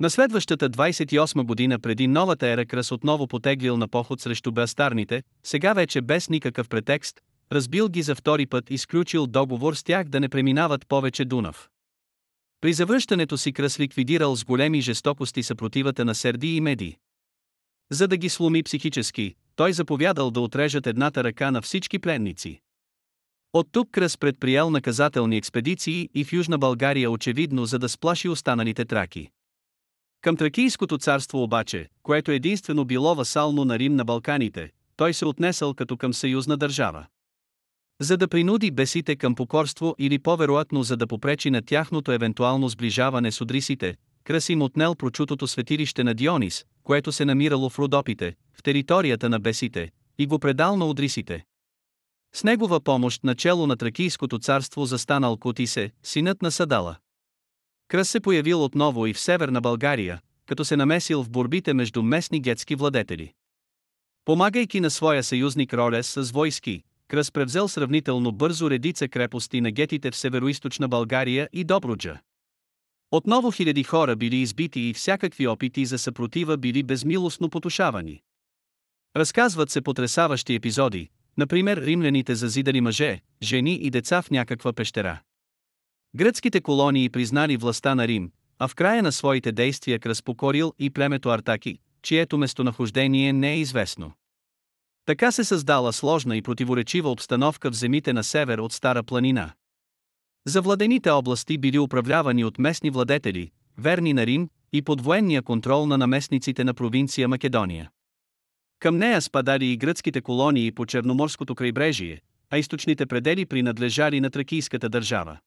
На 0.00 0.10
следващата 0.10 0.70
28 0.70 1.42
година 1.42 1.78
преди 1.78 2.06
новата 2.06 2.46
ера 2.46 2.66
Кръс 2.66 2.92
отново 2.92 3.26
потеглил 3.26 3.76
на 3.76 3.88
поход 3.88 4.20
срещу 4.20 4.52
бастарните, 4.52 5.22
сега 5.44 5.72
вече 5.72 6.00
без 6.00 6.28
никакъв 6.28 6.68
претекст, 6.68 7.20
разбил 7.52 7.88
ги 7.88 8.02
за 8.02 8.14
втори 8.14 8.46
път 8.46 8.70
и 8.70 8.78
сключил 8.78 9.26
договор 9.26 9.74
с 9.74 9.82
тях 9.82 10.08
да 10.08 10.20
не 10.20 10.28
преминават 10.28 10.86
повече 10.86 11.24
Дунав. 11.24 11.68
При 12.60 12.72
завръщането 12.72 13.38
си 13.38 13.52
Кръс 13.52 13.80
ликвидирал 13.80 14.36
с 14.36 14.44
големи 14.44 14.80
жестокости 14.80 15.42
съпротивата 15.42 16.04
на 16.04 16.14
Серди 16.14 16.56
и 16.56 16.60
Меди. 16.60 16.96
За 17.90 18.08
да 18.08 18.16
ги 18.16 18.28
сломи 18.28 18.62
психически, 18.62 19.34
той 19.56 19.72
заповядал 19.72 20.30
да 20.30 20.40
отрежат 20.40 20.86
едната 20.86 21.24
ръка 21.24 21.50
на 21.50 21.62
всички 21.62 21.98
пленници. 21.98 22.60
От 23.52 23.68
тук 23.72 23.90
Кръс 23.90 24.18
предприял 24.18 24.70
наказателни 24.70 25.36
експедиции 25.36 26.10
и 26.14 26.24
в 26.24 26.32
Южна 26.32 26.58
България 26.58 27.10
очевидно 27.10 27.66
за 27.66 27.78
да 27.78 27.88
сплаши 27.88 28.28
останалите 28.28 28.84
траки. 28.84 29.30
Към 30.20 30.36
Тракийското 30.36 30.98
царство 30.98 31.42
обаче, 31.42 31.88
което 32.02 32.30
единствено 32.30 32.84
било 32.84 33.14
васално 33.14 33.64
на 33.64 33.78
Рим 33.78 33.96
на 33.96 34.04
Балканите, 34.04 34.70
той 34.96 35.14
се 35.14 35.26
отнесъл 35.26 35.74
като 35.74 35.96
към 35.96 36.14
съюзна 36.14 36.56
държава. 36.56 37.06
За 38.00 38.16
да 38.16 38.28
принуди 38.28 38.70
бесите 38.70 39.16
към 39.16 39.34
покорство 39.34 39.94
или 39.98 40.18
по-вероятно 40.18 40.82
за 40.82 40.96
да 40.96 41.06
попречи 41.06 41.50
на 41.50 41.62
тяхното 41.62 42.12
евентуално 42.12 42.68
сближаване 42.68 43.32
с 43.32 43.40
одрисите, 43.40 43.96
Красим 44.24 44.62
отнел 44.62 44.94
прочутото 44.94 45.46
светилище 45.46 46.04
на 46.04 46.14
Дионис, 46.14 46.64
което 46.84 47.12
се 47.12 47.24
намирало 47.24 47.68
в 47.68 47.78
Родопите, 47.78 48.34
в 48.54 48.62
територията 48.62 49.28
на 49.28 49.40
бесите, 49.40 49.90
и 50.18 50.26
го 50.26 50.38
предал 50.38 50.76
на 50.76 50.86
одрисите. 50.86 51.44
С 52.34 52.44
негова 52.44 52.80
помощ 52.80 53.24
начало 53.24 53.66
на 53.66 53.76
Тракийското 53.76 54.38
царство 54.38 54.84
застанал 54.84 55.36
Котисе, 55.36 55.90
синът 56.02 56.42
на 56.42 56.50
Садала. 56.50 56.96
Кръс 57.88 58.10
се 58.10 58.20
появил 58.20 58.64
отново 58.64 59.06
и 59.06 59.14
в 59.14 59.20
северна 59.20 59.60
България, 59.60 60.20
като 60.46 60.64
се 60.64 60.76
намесил 60.76 61.22
в 61.22 61.30
борбите 61.30 61.74
между 61.74 62.02
местни 62.02 62.40
гетски 62.40 62.74
владетели. 62.74 63.32
Помагайки 64.24 64.80
на 64.80 64.90
своя 64.90 65.24
съюзник 65.24 65.74
Ролес 65.74 66.06
с 66.06 66.30
войски, 66.30 66.82
Кръс 67.08 67.32
превзел 67.32 67.68
сравнително 67.68 68.32
бързо 68.32 68.70
редица 68.70 69.08
крепости 69.08 69.60
на 69.60 69.70
гетите 69.70 70.10
в 70.10 70.16
североизточна 70.16 70.88
България 70.88 71.48
и 71.52 71.64
Добруджа. 71.64 72.20
Отново 73.10 73.50
хиляди 73.50 73.82
хора 73.82 74.16
били 74.16 74.36
избити 74.36 74.80
и 74.80 74.94
всякакви 74.94 75.46
опити 75.46 75.86
за 75.86 75.98
съпротива 75.98 76.56
били 76.56 76.82
безмилостно 76.82 77.50
потушавани. 77.50 78.22
Разказват 79.16 79.70
се 79.70 79.80
потрясаващи 79.80 80.54
епизоди, 80.54 81.08
например 81.36 81.76
римляните 81.76 82.34
зазидали 82.34 82.80
мъже, 82.80 83.20
жени 83.42 83.74
и 83.74 83.90
деца 83.90 84.22
в 84.22 84.30
някаква 84.30 84.72
пещера. 84.72 85.20
Гръцките 86.16 86.60
колонии 86.60 87.10
признали 87.10 87.56
властта 87.56 87.94
на 87.94 88.08
Рим, 88.08 88.32
а 88.58 88.68
в 88.68 88.74
края 88.74 89.02
на 89.02 89.12
своите 89.12 89.52
действия 89.52 89.98
Кръс 89.98 90.22
покорил 90.22 90.74
и 90.78 90.90
племето 90.90 91.28
Артаки, 91.28 91.78
чието 92.02 92.38
местонахождение 92.38 93.32
не 93.32 93.52
е 93.52 93.58
известно. 93.58 94.12
Така 95.08 95.32
се 95.32 95.44
създала 95.44 95.92
сложна 95.92 96.36
и 96.36 96.42
противоречива 96.42 97.10
обстановка 97.10 97.70
в 97.70 97.74
земите 97.74 98.12
на 98.12 98.24
север 98.24 98.58
от 98.58 98.72
Стара 98.72 99.02
планина. 99.02 99.52
Завладените 100.46 101.10
области 101.10 101.58
били 101.58 101.78
управлявани 101.78 102.44
от 102.44 102.58
местни 102.58 102.90
владетели, 102.90 103.50
верни 103.78 104.12
на 104.12 104.26
Рим, 104.26 104.48
и 104.72 104.82
под 104.82 105.00
военния 105.00 105.42
контрол 105.42 105.86
на 105.86 105.98
наместниците 105.98 106.64
на 106.64 106.74
провинция 106.74 107.28
Македония. 107.28 107.90
Към 108.78 108.96
нея 108.96 109.22
спадали 109.22 109.66
и 109.66 109.76
гръцките 109.76 110.20
колонии 110.20 110.72
по 110.72 110.86
Черноморското 110.86 111.54
крайбрежие, 111.54 112.20
а 112.50 112.58
източните 112.58 113.06
предели 113.06 113.46
принадлежали 113.46 114.20
на 114.20 114.30
тракийската 114.30 114.88
държава. 114.88 115.38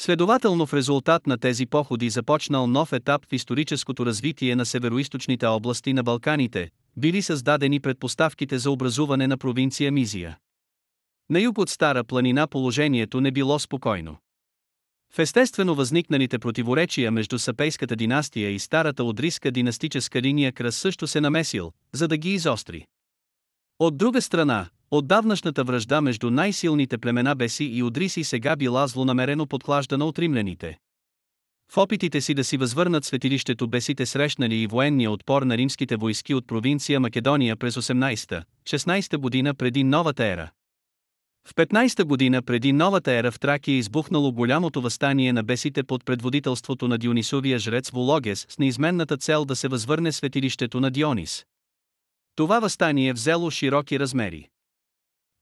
Следователно 0.00 0.66
в 0.66 0.74
резултат 0.74 1.26
на 1.26 1.38
тези 1.38 1.66
походи 1.66 2.10
започнал 2.10 2.66
нов 2.66 2.92
етап 2.92 3.26
в 3.30 3.32
историческото 3.32 4.06
развитие 4.06 4.56
на 4.56 4.66
североизточните 4.66 5.46
области 5.46 5.92
на 5.92 6.02
Балканите, 6.02 6.70
били 6.96 7.22
създадени 7.22 7.80
предпоставките 7.80 8.58
за 8.58 8.70
образуване 8.70 9.26
на 9.26 9.36
провинция 9.38 9.92
Мизия. 9.92 10.38
На 11.30 11.40
юг 11.40 11.58
от 11.58 11.70
Стара 11.70 12.04
планина 12.04 12.46
положението 12.46 13.20
не 13.20 13.30
било 13.30 13.58
спокойно. 13.58 14.16
В 15.12 15.18
естествено 15.18 15.74
възникналите 15.74 16.38
противоречия 16.38 17.10
между 17.10 17.38
Сапейската 17.38 17.96
династия 17.96 18.50
и 18.50 18.58
старата 18.58 19.04
Одриска 19.04 19.50
династическа 19.50 20.22
линия 20.22 20.52
Кръс 20.52 20.76
също 20.76 21.06
се 21.06 21.20
намесил, 21.20 21.72
за 21.92 22.08
да 22.08 22.16
ги 22.16 22.30
изостри. 22.30 22.86
От 23.78 23.96
друга 23.96 24.22
страна, 24.22 24.66
отдавнашната 24.90 25.64
връжда 25.64 26.00
между 26.00 26.30
най-силните 26.30 26.98
племена 26.98 27.34
Беси 27.34 27.64
и 27.64 27.82
Одриси 27.82 28.24
сега 28.24 28.56
била 28.56 28.86
злонамерено 28.86 29.46
подклаждана 29.46 30.04
от 30.04 30.18
римляните. 30.18 30.78
В 31.72 31.78
опитите 31.78 32.20
си 32.20 32.34
да 32.34 32.44
си 32.44 32.56
възвърнат 32.56 33.04
светилището 33.04 33.68
бесите 33.68 34.06
срещнали 34.06 34.56
и 34.56 34.66
военния 34.66 35.10
отпор 35.10 35.42
на 35.42 35.56
римските 35.56 35.96
войски 35.96 36.34
от 36.34 36.46
провинция 36.46 37.00
Македония 37.00 37.56
през 37.56 37.74
18-16 37.74 39.16
година 39.16 39.54
преди 39.54 39.84
новата 39.84 40.24
ера. 40.24 40.50
В 41.48 41.54
15-та 41.54 42.04
година 42.04 42.42
преди 42.42 42.72
новата 42.72 43.12
ера 43.12 43.30
в 43.30 43.40
Тракия 43.40 43.76
избухнало 43.76 44.32
голямото 44.32 44.80
възстание 44.80 45.32
на 45.32 45.42
бесите 45.42 45.82
под 45.82 46.04
предводителството 46.04 46.88
на 46.88 46.98
Дионисовия 46.98 47.58
жрец 47.58 47.90
Вологес 47.90 48.46
с 48.48 48.58
неизменната 48.58 49.16
цел 49.16 49.44
да 49.44 49.56
се 49.56 49.68
възвърне 49.68 50.12
светилището 50.12 50.80
на 50.80 50.90
Дионис. 50.90 51.44
Това 52.36 52.60
възстание 52.60 53.12
взело 53.12 53.50
широки 53.50 53.98
размери. 54.00 54.48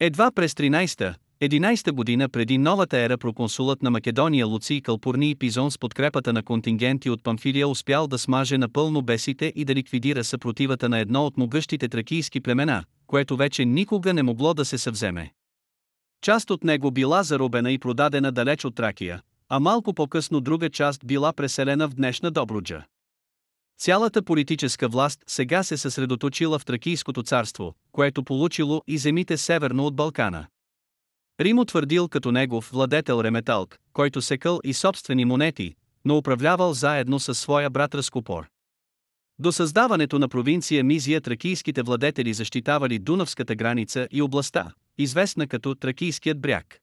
Едва 0.01 0.31
през 0.31 0.55
13-та, 0.55 1.15
11 1.43 1.93
година 1.93 2.29
преди 2.29 2.59
новата 2.59 2.99
ера 2.99 3.19
проконсулът 3.19 3.83
на 3.83 3.91
Македония 3.91 4.47
Луций 4.47 4.81
Калпурни 4.81 5.35
Пизон 5.35 5.71
с 5.71 5.79
подкрепата 5.79 6.33
на 6.33 6.43
контингенти 6.43 7.11
от 7.11 7.23
Памфилия 7.23 7.69
успял 7.69 8.07
да 8.07 8.19
смаже 8.19 8.59
напълно 8.59 9.03
бесите 9.03 9.53
и 9.57 9.65
да 9.65 9.75
ликвидира 9.75 10.25
съпротивата 10.25 10.89
на 10.89 10.99
едно 10.99 11.27
от 11.27 11.37
могъщите 11.37 11.89
тракийски 11.89 12.41
племена, 12.41 12.85
което 13.07 13.37
вече 13.37 13.65
никога 13.65 14.15
не 14.15 14.23
могло 14.23 14.55
да 14.55 14.65
се 14.65 14.79
съвземе. 14.79 15.33
Част 16.21 16.51
от 16.51 16.65
него 16.65 16.91
била 16.91 17.23
заробена 17.23 17.73
и 17.73 17.79
продадена 17.79 18.33
далеч 18.33 18.65
от 18.65 18.75
Тракия, 18.75 19.23
а 19.49 19.61
малко 19.61 19.95
по-късно 19.95 20.41
друга 20.41 20.71
част 20.71 21.07
била 21.07 21.33
преселена 21.33 21.89
в 21.89 21.95
днешна 21.95 22.31
Добруджа. 22.31 22.85
Цялата 23.79 24.23
политическа 24.23 24.89
власт 24.89 25.21
сега 25.27 25.63
се 25.63 25.77
съсредоточила 25.77 26.59
в 26.59 26.65
Тракийското 26.65 27.23
царство, 27.23 27.75
което 27.93 28.25
получило 28.25 28.83
и 28.87 28.99
земите 28.99 29.37
северно 29.37 29.87
от 29.87 29.97
Балкана. 29.97 30.47
Рим 31.41 31.59
утвърдил 31.59 32.09
като 32.09 32.33
негов 32.33 32.71
владетел 32.73 33.21
Реметалк, 33.25 33.79
който 33.93 34.23
секъл 34.23 34.61
и 34.65 34.75
собствени 34.75 35.25
монети, 35.25 35.75
но 36.05 36.17
управлявал 36.17 36.75
заедно 36.75 37.21
със 37.21 37.39
своя 37.39 37.71
брат 37.71 37.95
Разкопор. 37.95 38.47
До 39.39 39.53
създаването 39.53 40.19
на 40.19 40.29
провинция 40.29 40.85
Мизия 40.85 41.21
тракийските 41.21 41.83
владетели 41.83 42.35
защитавали 42.35 42.99
Дунавската 42.99 43.55
граница 43.55 44.09
и 44.11 44.23
областта, 44.23 44.73
известна 44.99 45.47
като 45.47 45.75
Тракийският 45.75 46.41
бряг. 46.41 46.79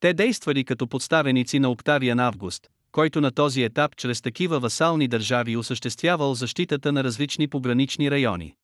Те 0.00 0.14
действали 0.14 0.64
като 0.64 0.86
подставеници 0.86 1.58
на 1.58 1.70
Октавиан 1.70 2.20
Август, 2.20 2.68
който 2.92 3.20
на 3.20 3.30
този 3.30 3.62
етап 3.62 3.96
чрез 3.96 4.22
такива 4.22 4.60
васални 4.60 5.08
държави 5.08 5.56
осъществявал 5.56 6.34
защитата 6.34 6.92
на 6.92 7.04
различни 7.04 7.48
погранични 7.48 8.10
райони. 8.10 8.54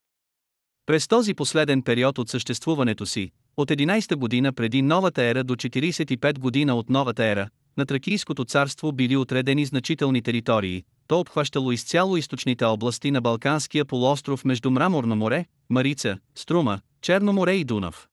През 0.86 1.08
този 1.08 1.34
последен 1.34 1.82
период 1.82 2.18
от 2.18 2.28
съществуването 2.28 3.06
си, 3.06 3.32
от 3.58 3.70
11 3.70 4.14
година 4.14 4.52
преди 4.52 4.82
новата 4.82 5.22
ера 5.22 5.44
до 5.44 5.56
45 5.56 6.38
година 6.38 6.74
от 6.74 6.90
новата 6.90 7.24
ера, 7.24 7.48
на 7.76 7.86
Тракийското 7.86 8.44
царство 8.44 8.92
били 8.92 9.16
отредени 9.16 9.64
значителни 9.64 10.22
територии, 10.22 10.84
то 11.06 11.20
обхващало 11.20 11.72
изцяло 11.72 12.16
източните 12.16 12.64
области 12.64 13.10
на 13.10 13.20
Балканския 13.20 13.84
полуостров 13.84 14.44
между 14.44 14.70
Мраморно 14.70 15.16
море, 15.16 15.46
Марица, 15.70 16.18
Струма, 16.34 16.80
Черно 17.00 17.32
море 17.32 17.52
и 17.52 17.64
Дунав. 17.64 18.08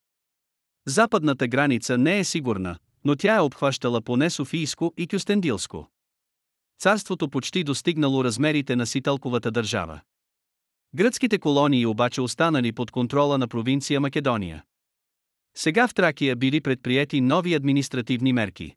Западната 0.87 1.47
граница 1.47 1.97
не 1.97 2.19
е 2.19 2.23
сигурна, 2.23 2.77
но 3.03 3.15
тя 3.15 3.35
е 3.35 3.39
обхващала 3.39 4.01
поне 4.01 4.29
Софийско 4.29 4.93
и 4.97 5.07
Кюстендилско. 5.07 5.87
Царството 6.79 7.29
почти 7.29 7.63
достигнало 7.63 8.23
размерите 8.23 8.75
на 8.75 8.85
Ситалковата 8.85 9.51
държава. 9.51 10.01
Гръцките 10.95 11.39
колонии 11.39 11.85
обаче 11.85 12.21
останали 12.21 12.71
под 12.71 12.91
контрола 12.91 13.37
на 13.37 13.47
провинция 13.47 13.99
Македония. 13.99 14.63
Сега 15.57 15.87
в 15.87 15.93
Тракия 15.93 16.35
били 16.35 16.61
предприяти 16.61 17.21
нови 17.21 17.53
административни 17.53 18.33
мерки. 18.33 18.75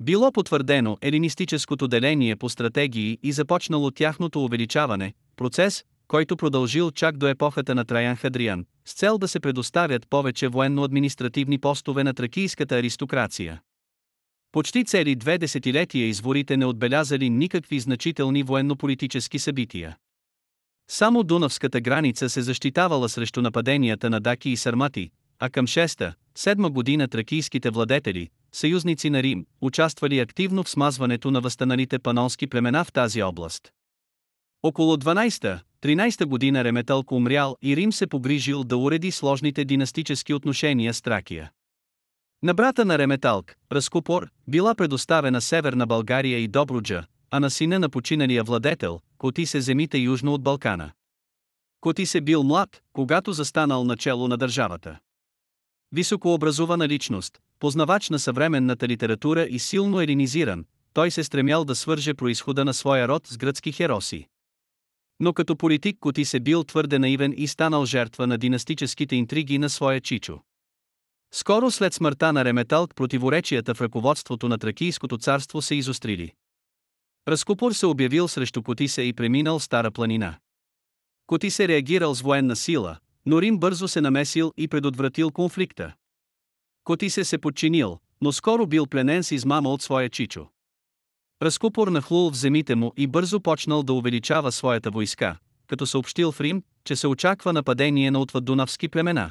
Било 0.00 0.32
потвърдено 0.32 0.98
елинистическото 1.02 1.88
деление 1.88 2.36
по 2.36 2.48
стратегии 2.48 3.18
и 3.22 3.32
започнало 3.32 3.90
тяхното 3.90 4.44
увеличаване, 4.44 5.14
процес, 5.36 5.84
който 6.08 6.36
продължил 6.36 6.90
чак 6.90 7.16
до 7.16 7.26
епохата 7.26 7.74
на 7.74 7.84
Траян 7.84 8.16
Хадриан, 8.16 8.66
с 8.84 8.94
цел 8.94 9.18
да 9.18 9.28
се 9.28 9.40
предоставят 9.40 10.08
повече 10.10 10.48
военно-административни 10.48 11.58
постове 11.58 12.04
на 12.04 12.14
тракийската 12.14 12.76
аристокрация. 12.76 13.60
Почти 14.52 14.84
цели 14.84 15.16
две 15.16 15.38
десетилетия 15.38 16.06
изворите 16.06 16.56
не 16.56 16.66
отбелязали 16.66 17.30
никакви 17.30 17.80
значителни 17.80 18.42
военно-политически 18.42 19.38
събития. 19.38 19.96
Само 20.90 21.22
Дунавската 21.22 21.80
граница 21.80 22.30
се 22.30 22.42
защитавала 22.42 23.08
срещу 23.08 23.42
нападенията 23.42 24.10
на 24.10 24.20
даки 24.20 24.50
и 24.50 24.56
сармати, 24.56 25.10
а 25.38 25.50
към 25.50 25.66
6-7 25.66 26.14
година 26.68 27.08
тракийските 27.08 27.70
владетели, 27.70 28.28
съюзници 28.52 29.10
на 29.10 29.22
Рим, 29.22 29.46
участвали 29.60 30.18
активно 30.18 30.64
в 30.64 30.70
смазването 30.70 31.30
на 31.30 31.40
възстаналите 31.40 31.98
панонски 31.98 32.46
племена 32.46 32.84
в 32.84 32.92
тази 32.92 33.22
област. 33.22 33.72
Около 34.62 34.96
12-13 34.96 36.24
година 36.24 36.64
Реметълко 36.64 37.16
умрял 37.16 37.56
и 37.62 37.76
Рим 37.76 37.92
се 37.92 38.06
погрижил 38.06 38.64
да 38.64 38.76
уреди 38.76 39.10
сложните 39.10 39.64
династически 39.64 40.34
отношения 40.34 40.94
с 40.94 41.02
Тракия. 41.02 41.50
На 42.42 42.54
брата 42.54 42.84
на 42.84 42.98
Реметалк, 42.98 43.56
Разкупор, 43.72 44.30
била 44.48 44.74
предоставена 44.74 45.40
Северна 45.40 45.86
България 45.86 46.38
и 46.38 46.48
Добруджа, 46.48 47.04
а 47.30 47.40
на 47.40 47.50
сина 47.50 47.78
на 47.78 47.88
починалия 47.88 48.44
владетел, 48.44 49.00
Коти 49.18 49.46
се 49.46 49.60
земите 49.60 49.98
южно 49.98 50.34
от 50.34 50.42
Балкана. 50.42 50.90
Коти 51.80 52.06
се 52.06 52.20
бил 52.20 52.42
млад, 52.42 52.82
когато 52.92 53.32
застанал 53.32 53.84
начало 53.84 54.28
на 54.28 54.36
държавата. 54.36 54.98
Високообразована 55.92 56.88
личност, 56.88 57.38
познавач 57.58 58.10
на 58.10 58.18
съвременната 58.18 58.88
литература 58.88 59.46
и 59.50 59.58
силно 59.58 60.00
елинизиран, 60.00 60.64
той 60.92 61.10
се 61.10 61.24
стремял 61.24 61.64
да 61.64 61.74
свърже 61.74 62.14
происхода 62.14 62.64
на 62.64 62.74
своя 62.74 63.08
род 63.08 63.26
с 63.26 63.36
гръцки 63.36 63.72
хероси. 63.72 64.26
Но 65.20 65.32
като 65.32 65.56
политик 65.56 65.96
Коти 66.00 66.24
се 66.24 66.40
бил 66.40 66.64
твърде 66.64 66.98
наивен 66.98 67.34
и 67.36 67.46
станал 67.46 67.84
жертва 67.84 68.26
на 68.26 68.38
династическите 68.38 69.16
интриги 69.16 69.58
на 69.58 69.70
своя 69.70 70.00
чичо. 70.00 70.40
Скоро 71.32 71.70
след 71.70 71.94
смъртта 71.94 72.32
на 72.32 72.44
Реметалк 72.44 72.94
противоречията 72.94 73.74
в 73.74 73.80
ръководството 73.80 74.48
на 74.48 74.58
Тракийското 74.58 75.18
царство 75.18 75.62
се 75.62 75.74
изострили. 75.74 76.32
Разкупор 77.28 77.72
се 77.72 77.86
обявил 77.86 78.28
срещу 78.28 78.62
Котисе 78.62 79.02
и 79.02 79.12
преминал 79.12 79.60
Стара 79.60 79.90
планина. 79.90 80.38
Котисе 81.26 81.68
реагирал 81.68 82.14
с 82.14 82.20
военна 82.20 82.56
сила, 82.56 82.98
но 83.28 83.42
Рим 83.42 83.58
бързо 83.58 83.88
се 83.88 84.00
намесил 84.00 84.52
и 84.56 84.68
предотвратил 84.68 85.30
конфликта. 85.30 85.94
Котисе 86.84 87.24
се 87.24 87.38
подчинил, 87.38 87.98
но 88.20 88.32
скоро 88.32 88.66
бил 88.66 88.86
пленен 88.86 89.22
с 89.22 89.30
измама 89.30 89.70
от 89.70 89.82
своя 89.82 90.08
чичо. 90.08 90.46
Разкупор 91.42 91.88
нахлул 91.88 92.30
в 92.30 92.36
земите 92.36 92.74
му 92.74 92.92
и 92.96 93.06
бързо 93.06 93.40
почнал 93.40 93.82
да 93.82 93.92
увеличава 93.92 94.52
своята 94.52 94.90
войска, 94.90 95.36
като 95.66 95.86
съобщил 95.86 96.32
в 96.32 96.40
Рим, 96.40 96.62
че 96.84 96.96
се 96.96 97.06
очаква 97.06 97.52
нападение 97.52 98.10
на 98.10 98.20
отвъддунавски 98.20 98.88
племена. 98.88 99.30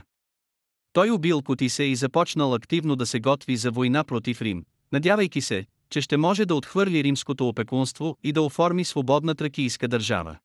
Той 0.93 1.09
убил 1.09 1.41
Котисе 1.41 1.83
и 1.83 1.95
започнал 1.95 2.53
активно 2.53 2.95
да 2.95 3.05
се 3.05 3.19
готви 3.19 3.57
за 3.57 3.71
война 3.71 4.03
против 4.03 4.41
Рим, 4.41 4.65
надявайки 4.91 5.41
се, 5.41 5.65
че 5.89 6.01
ще 6.01 6.17
може 6.17 6.45
да 6.45 6.55
отхвърли 6.55 7.03
римското 7.03 7.47
опекунство 7.47 8.17
и 8.23 8.31
да 8.31 8.41
оформи 8.41 8.83
свободна 8.83 9.35
тракийска 9.35 9.87
държава. 9.87 10.37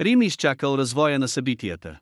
Рим 0.00 0.22
изчакал 0.22 0.78
развоя 0.78 1.18
на 1.18 1.28
събитията. 1.28 1.98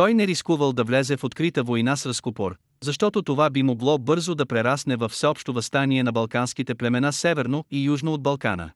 Той 0.00 0.14
не 0.14 0.26
рискувал 0.26 0.72
да 0.72 0.84
влезе 0.84 1.16
в 1.16 1.24
открита 1.24 1.62
война 1.62 1.96
с 1.96 2.06
Разкопор, 2.06 2.56
защото 2.82 3.22
това 3.22 3.50
би 3.50 3.62
могло 3.62 3.98
бързо 3.98 4.34
да 4.34 4.46
прерасне 4.46 4.96
в 4.96 5.08
всеобщо 5.08 5.52
възстание 5.52 6.02
на 6.02 6.12
балканските 6.12 6.74
племена 6.74 7.12
северно 7.12 7.64
и 7.70 7.84
южно 7.84 8.12
от 8.12 8.22
Балкана. 8.22 8.70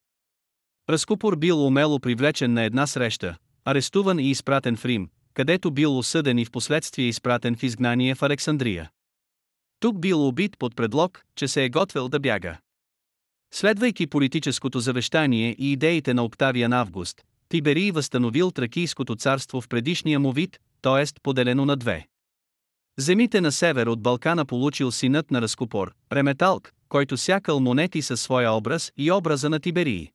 Разкопор 0.91 1.37
бил 1.37 1.67
умело 1.67 2.01
привлечен 2.01 2.53
на 2.53 2.63
една 2.63 2.87
среща, 2.87 3.37
арестуван 3.65 4.19
и 4.19 4.31
изпратен 4.31 4.77
в 4.77 4.85
Рим, 4.85 5.09
където 5.35 5.71
бил 5.71 5.99
осъден 5.99 6.39
и 6.39 6.45
в 6.45 6.51
последствие 6.51 7.09
изпратен 7.09 7.57
в 7.57 7.63
изгнание 7.63 8.15
в 8.15 8.23
Александрия. 8.23 8.91
Тук 9.81 10.01
бил 10.01 10.29
убит 10.29 10.59
под 10.59 10.77
предлог, 10.77 11.25
че 11.37 11.49
се 11.49 11.65
е 11.65 11.71
готвил 11.71 12.09
да 12.09 12.21
бяга. 12.21 12.59
Следвайки 13.55 14.07
политическото 14.07 14.81
завещание 14.81 15.57
и 15.59 15.73
идеите 15.73 16.15
на 16.15 16.25
Октавиан 16.25 16.73
Август, 16.73 17.23
Тиберий 17.49 17.91
възстановил 17.91 18.51
Тракийското 18.51 19.17
царство 19.17 19.61
в 19.61 19.69
предишния 19.69 20.21
му 20.21 20.33
вид, 20.33 20.59
т.е. 20.85 21.05
поделено 21.23 21.65
на 21.65 21.77
две. 21.77 22.07
Земите 22.99 23.41
на 23.41 23.53
север 23.53 23.87
от 23.87 24.03
Балкана 24.03 24.45
получил 24.45 24.93
синът 24.93 25.31
на 25.31 25.43
Разкопор, 25.43 25.95
Реметалк, 26.13 26.73
който 26.89 27.17
сякал 27.17 27.61
монети 27.61 28.03
със 28.03 28.21
своя 28.21 28.53
образ 28.53 28.93
и 28.97 29.13
образа 29.13 29.51
на 29.51 29.61
Тиберии. 29.61 30.11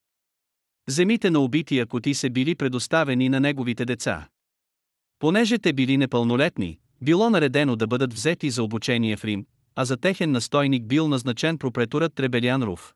Земите 0.90 1.30
на 1.30 1.40
убития 1.40 1.86
коти 1.86 2.14
се 2.14 2.30
били 2.30 2.56
предоставени 2.56 3.30
на 3.30 3.40
неговите 3.40 3.86
деца. 3.86 4.28
Понеже 5.20 5.58
те 5.58 5.74
били 5.74 5.98
непълнолетни, 5.98 6.80
било 7.02 7.30
наредено 7.30 7.76
да 7.76 7.88
бъдат 7.88 8.14
взети 8.14 8.50
за 8.50 8.64
обучение 8.64 9.18
в 9.18 9.26
Рим, 9.26 9.46
а 9.76 9.86
за 9.86 9.98
техен 9.98 10.32
настойник 10.32 10.86
бил 10.86 11.08
назначен 11.08 11.58
пропреторът 11.58 12.14
Требелиан 12.14 12.64
Руф. 12.64 12.94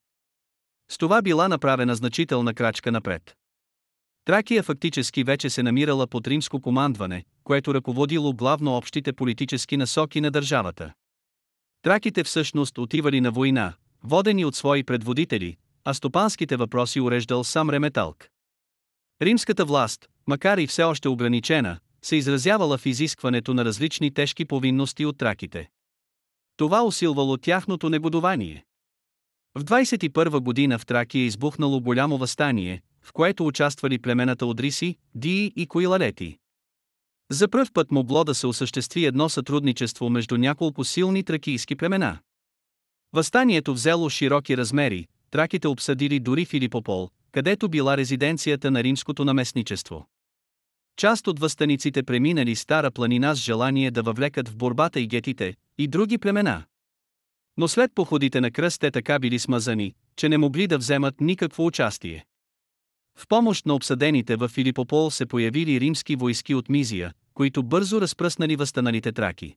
С 0.92 0.98
това 0.98 1.22
била 1.22 1.48
направена 1.48 1.96
значителна 1.96 2.54
крачка 2.54 2.92
напред. 2.92 3.36
Тракия 4.26 4.64
фактически 4.64 5.24
вече 5.24 5.50
се 5.50 5.64
намирала 5.64 6.08
под 6.08 6.28
римско 6.28 6.62
командване, 6.62 7.24
което 7.44 7.74
ръководило 7.74 8.34
главно 8.34 8.78
общите 8.78 9.14
политически 9.14 9.78
насоки 9.78 10.22
на 10.22 10.32
държавата. 10.32 10.94
Траките 11.82 12.24
всъщност 12.24 12.78
отивали 12.78 13.22
на 13.22 13.32
война, 13.32 13.74
водени 14.04 14.46
от 14.46 14.56
свои 14.56 14.84
предводители, 14.84 15.58
а 15.86 15.94
стопанските 15.94 16.56
въпроси 16.56 17.02
уреждал 17.02 17.44
сам 17.44 17.70
Реметалк. 17.70 18.30
Римската 19.22 19.66
власт, 19.66 20.10
макар 20.28 20.58
и 20.58 20.68
все 20.68 20.84
още 20.84 21.10
ограничена, 21.10 21.80
се 22.02 22.16
изразявала 22.16 22.78
в 22.78 22.86
изискването 22.86 23.54
на 23.54 23.66
различни 23.66 24.14
тежки 24.14 24.46
повинности 24.46 25.06
от 25.06 25.18
траките. 25.18 25.70
Това 26.58 26.84
усилвало 26.84 27.38
тяхното 27.38 27.90
негодование. 27.90 28.66
В 29.56 29.64
21 29.64 30.40
година 30.40 30.80
в 30.80 30.86
Тракия 30.86 31.26
избухнало 31.26 31.82
голямо 31.82 32.18
възстание, 32.18 32.82
в 33.04 33.14
което 33.14 33.48
участвали 33.48 34.00
племената 34.00 34.46
Одриси, 34.46 34.98
Дии 35.16 35.54
и 35.56 35.68
Коилалети. 35.68 36.38
За 37.32 37.48
пръв 37.48 37.72
път 37.74 37.92
могло 37.92 38.24
да 38.24 38.36
се 38.36 38.48
осъществи 38.48 39.06
едно 39.06 39.30
сътрудничество 39.30 40.10
между 40.10 40.38
няколко 40.38 40.84
силни 40.84 41.24
тракийски 41.24 41.76
племена. 41.76 42.20
Възстанието 43.14 43.74
взело 43.74 44.10
широки 44.10 44.58
размери, 44.58 45.08
траките 45.32 45.68
обсъдили 45.68 46.20
дори 46.20 46.46
Филипопол, 46.46 47.10
където 47.32 47.70
била 47.70 47.98
резиденцията 47.98 48.72
на 48.72 48.84
римското 48.84 49.26
наместничество. 49.26 50.08
Част 50.98 51.28
от 51.28 51.40
възстаниците 51.40 52.04
преминали 52.04 52.56
Стара 52.56 52.92
планина 52.92 53.36
с 53.36 53.40
желание 53.40 53.92
да 53.92 54.04
въвлекат 54.04 54.50
в 54.50 54.56
борбата 54.56 55.00
и 55.00 55.08
гетите, 55.08 55.56
и 55.78 55.88
други 55.88 56.18
племена. 56.18 56.64
Но 57.58 57.68
след 57.68 57.92
походите 57.96 58.42
на 58.42 58.52
кръст 58.52 58.82
те 58.82 58.92
така 58.92 59.20
били 59.20 59.40
смазани, 59.40 59.94
че 60.16 60.30
не 60.30 60.38
могли 60.38 60.68
да 60.68 60.78
вземат 60.78 61.22
никакво 61.22 61.66
участие. 61.66 62.26
В 63.16 63.28
помощ 63.28 63.66
на 63.66 63.76
обсъдените 63.76 64.36
в 64.36 64.48
Филипопол 64.48 65.12
се 65.12 65.26
появили 65.26 65.80
римски 65.80 66.16
войски 66.16 66.56
от 66.56 66.70
Мизия, 66.70 67.14
които 67.34 67.64
бързо 67.64 68.02
разпръснали 68.02 68.56
възстаналите 68.56 69.12
траки. 69.12 69.56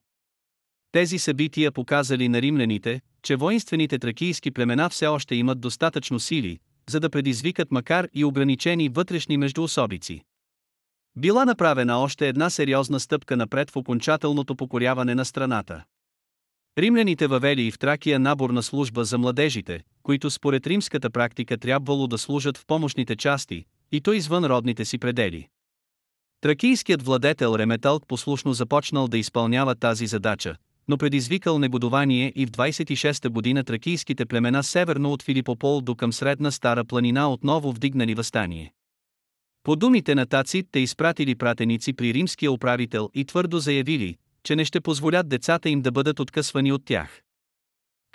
Тези 0.91 1.19
събития 1.19 1.71
показали 1.71 2.29
на 2.29 2.41
римляните, 2.41 3.01
че 3.23 3.35
воинствените 3.35 3.99
тракийски 3.99 4.51
племена 4.51 4.89
все 4.89 5.07
още 5.07 5.35
имат 5.35 5.61
достатъчно 5.61 6.19
сили, 6.19 6.59
за 6.89 6.99
да 6.99 7.09
предизвикат 7.09 7.71
макар 7.71 8.07
и 8.13 8.25
ограничени 8.25 8.89
вътрешни 8.89 9.37
междуособици. 9.37 10.23
Била 11.15 11.45
направена 11.45 11.97
още 11.97 12.27
една 12.27 12.49
сериозна 12.49 12.99
стъпка 12.99 13.37
напред 13.37 13.71
в 13.71 13.75
окончателното 13.75 14.55
покоряване 14.55 15.15
на 15.15 15.25
страната. 15.25 15.83
Римляните 16.77 17.27
въвели 17.27 17.61
и 17.61 17.71
в 17.71 17.79
Тракия 17.79 18.19
наборна 18.19 18.63
служба 18.63 19.05
за 19.05 19.17
младежите, 19.17 19.83
които 20.07 20.29
според 20.29 20.67
римската 20.67 21.09
практика 21.09 21.57
трябвало 21.57 22.07
да 22.07 22.17
служат 22.17 22.57
в 22.57 22.65
помощните 22.65 23.15
части, 23.15 23.65
и 23.91 24.01
то 24.01 24.13
извън 24.13 24.45
родните 24.45 24.85
си 24.85 24.97
предели. 24.97 25.47
Тракийският 26.41 27.03
владетел 27.03 27.55
Реметалк 27.57 28.03
послушно 28.07 28.53
започнал 28.53 29.07
да 29.07 29.17
изпълнява 29.17 29.75
тази 29.75 30.07
задача, 30.07 30.55
но 30.87 30.97
предизвикал 30.97 31.59
негодование 31.59 32.33
и 32.35 32.45
в 32.45 32.51
26-та 32.51 33.29
година 33.29 33.63
тракийските 33.63 34.25
племена 34.25 34.63
северно 34.63 35.11
от 35.11 35.23
Филипопол 35.23 35.81
до 35.81 35.95
към 35.95 36.13
средна 36.13 36.51
Стара 36.51 36.85
планина 36.85 37.31
отново 37.31 37.71
вдигнали 37.71 38.15
възстание. 38.15 38.73
По 39.63 39.75
думите 39.75 40.15
на 40.15 40.25
Тацит 40.25 40.67
те 40.71 40.79
изпратили 40.79 41.35
пратеници 41.35 41.93
при 41.93 42.13
римския 42.13 42.51
управител 42.51 43.09
и 43.13 43.25
твърдо 43.25 43.59
заявили, 43.59 44.15
че 44.43 44.55
не 44.55 44.65
ще 44.65 44.81
позволят 44.81 45.29
децата 45.29 45.69
им 45.69 45.81
да 45.81 45.91
бъдат 45.91 46.19
откъсвани 46.19 46.71
от 46.71 46.85
тях. 46.85 47.21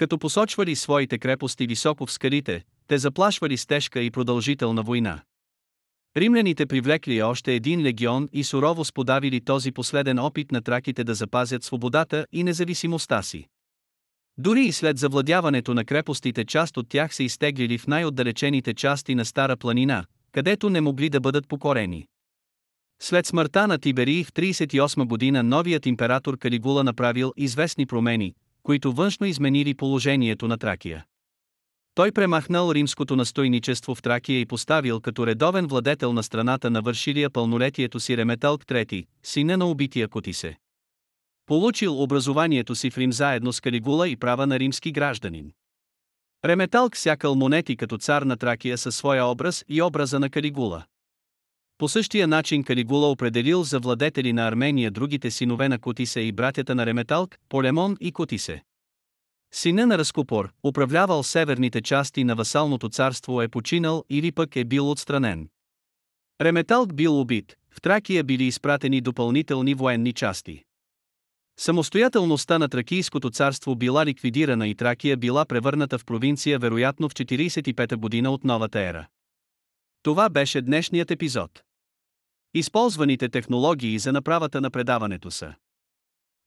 Като 0.02 0.18
посочвали 0.18 0.76
своите 0.76 1.18
крепости 1.18 1.66
високо 1.66 2.06
в 2.06 2.12
скалите, 2.12 2.62
те 2.86 2.98
заплашвали 2.98 3.56
с 3.56 3.66
тежка 3.66 4.00
и 4.00 4.10
продължителна 4.10 4.82
война. 4.82 5.22
Римляните 6.16 6.66
привлекли 6.66 7.22
още 7.22 7.54
един 7.54 7.82
легион 7.82 8.28
и 8.32 8.44
сурово 8.44 8.84
сподавили 8.84 9.40
този 9.40 9.72
последен 9.72 10.18
опит 10.18 10.52
на 10.52 10.62
траките 10.62 11.04
да 11.04 11.14
запазят 11.14 11.64
свободата 11.64 12.26
и 12.32 12.44
независимостта 12.44 13.22
си. 13.22 13.46
Дори 14.38 14.60
и 14.60 14.72
след 14.72 14.98
завладяването 14.98 15.74
на 15.74 15.84
крепостите 15.84 16.44
част 16.44 16.76
от 16.76 16.88
тях 16.88 17.14
се 17.14 17.24
изтеглили 17.24 17.78
в 17.78 17.86
най-отдалечените 17.86 18.74
части 18.74 19.14
на 19.14 19.24
Стара 19.24 19.56
планина, 19.56 20.04
където 20.32 20.70
не 20.70 20.80
могли 20.80 21.08
да 21.08 21.20
бъдат 21.20 21.48
покорени. 21.48 22.06
След 23.02 23.26
смъртта 23.26 23.66
на 23.66 23.78
Тиберий 23.78 24.24
в 24.24 24.32
38 24.32 25.06
година 25.06 25.42
новият 25.42 25.86
император 25.86 26.38
Калигула 26.38 26.84
направил 26.84 27.32
известни 27.36 27.86
промени, 27.86 28.34
които 28.62 28.92
външно 28.92 29.26
изменили 29.26 29.74
положението 29.74 30.48
на 30.48 30.58
Тракия. 30.58 31.04
Той 31.94 32.12
премахнал 32.12 32.72
римското 32.72 33.16
настойничество 33.16 33.94
в 33.94 34.02
Тракия 34.02 34.40
и 34.40 34.46
поставил 34.46 35.00
като 35.00 35.26
редовен 35.26 35.66
владетел 35.66 36.12
на 36.12 36.22
страната 36.22 36.70
на 36.70 36.82
вършилия 36.82 37.30
пълнолетието 37.30 38.00
си 38.00 38.16
Реметалк 38.16 38.64
III, 38.64 39.06
сина 39.22 39.56
на 39.56 39.66
убития 39.66 40.08
Котисе. 40.08 40.58
Получил 41.46 42.02
образованието 42.02 42.74
си 42.74 42.90
в 42.90 42.98
Рим 42.98 43.12
заедно 43.12 43.52
с 43.52 43.60
Калигула 43.60 44.08
и 44.08 44.16
права 44.16 44.46
на 44.46 44.58
римски 44.58 44.92
гражданин. 44.92 45.52
Реметалк 46.44 46.96
сякал 46.96 47.34
монети 47.34 47.76
като 47.76 47.98
цар 47.98 48.22
на 48.22 48.36
Тракия 48.36 48.78
със 48.78 48.96
своя 48.96 49.26
образ 49.26 49.64
и 49.68 49.82
образа 49.82 50.20
на 50.20 50.30
Калигула. 50.30 50.84
По 51.82 51.88
същия 51.88 52.28
начин 52.28 52.64
Калигула 52.64 53.10
определил 53.10 53.62
за 53.62 53.78
владетели 53.80 54.32
на 54.32 54.48
Армения 54.48 54.90
другите 54.90 55.30
синове 55.30 55.68
на 55.68 55.78
Котисе 55.78 56.20
и 56.20 56.32
братята 56.32 56.74
на 56.74 56.86
Реметалк, 56.86 57.38
Полемон 57.48 57.96
и 58.00 58.12
Котисе. 58.12 58.62
Сина 59.54 59.86
на 59.86 59.98
Разкопор, 59.98 60.52
управлявал 60.64 61.22
северните 61.22 61.82
части 61.82 62.24
на 62.24 62.34
васалното 62.34 62.88
царство 62.88 63.42
е 63.42 63.48
починал 63.48 64.04
или 64.10 64.32
пък 64.32 64.56
е 64.56 64.64
бил 64.64 64.90
отстранен. 64.90 65.48
Реметалк 66.40 66.94
бил 66.94 67.20
убит, 67.20 67.56
в 67.70 67.80
Тракия 67.80 68.24
били 68.24 68.44
изпратени 68.44 69.00
допълнителни 69.00 69.74
военни 69.74 70.12
части. 70.12 70.64
Самостоятелността 71.58 72.58
на 72.58 72.68
Тракийското 72.68 73.30
царство 73.30 73.76
била 73.76 74.06
ликвидирана 74.06 74.68
и 74.68 74.74
Тракия 74.74 75.16
била 75.16 75.44
превърната 75.44 75.98
в 75.98 76.04
провинция 76.04 76.58
вероятно 76.58 77.08
в 77.08 77.14
45-та 77.14 77.96
година 77.96 78.30
от 78.30 78.44
новата 78.44 78.80
ера. 78.80 79.06
Това 80.02 80.28
беше 80.28 80.60
днешният 80.62 81.10
епизод. 81.10 81.62
Използваните 82.54 83.28
технологии 83.28 83.98
за 83.98 84.12
направата 84.12 84.60
на 84.60 84.70
предаването 84.70 85.30
са 85.30 85.54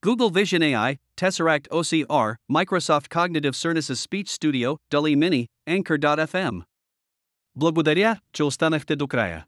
Google 0.05 0.43
Vision 0.43 0.61
AI, 0.61 0.97
Tesseract 1.17 1.67
OCR, 1.69 2.35
Microsoft 2.51 3.07
Cognitive 3.07 3.51
Services 3.51 4.09
Speech 4.09 4.27
Studio, 4.27 4.77
DALI 4.91 5.15
Mini, 5.15 5.47
Anchor.fm. 5.69 6.61
Благодаря, 7.55 8.19
че 8.33 8.43
останахте 8.43 8.95
до 8.95 9.07
края. 9.07 9.45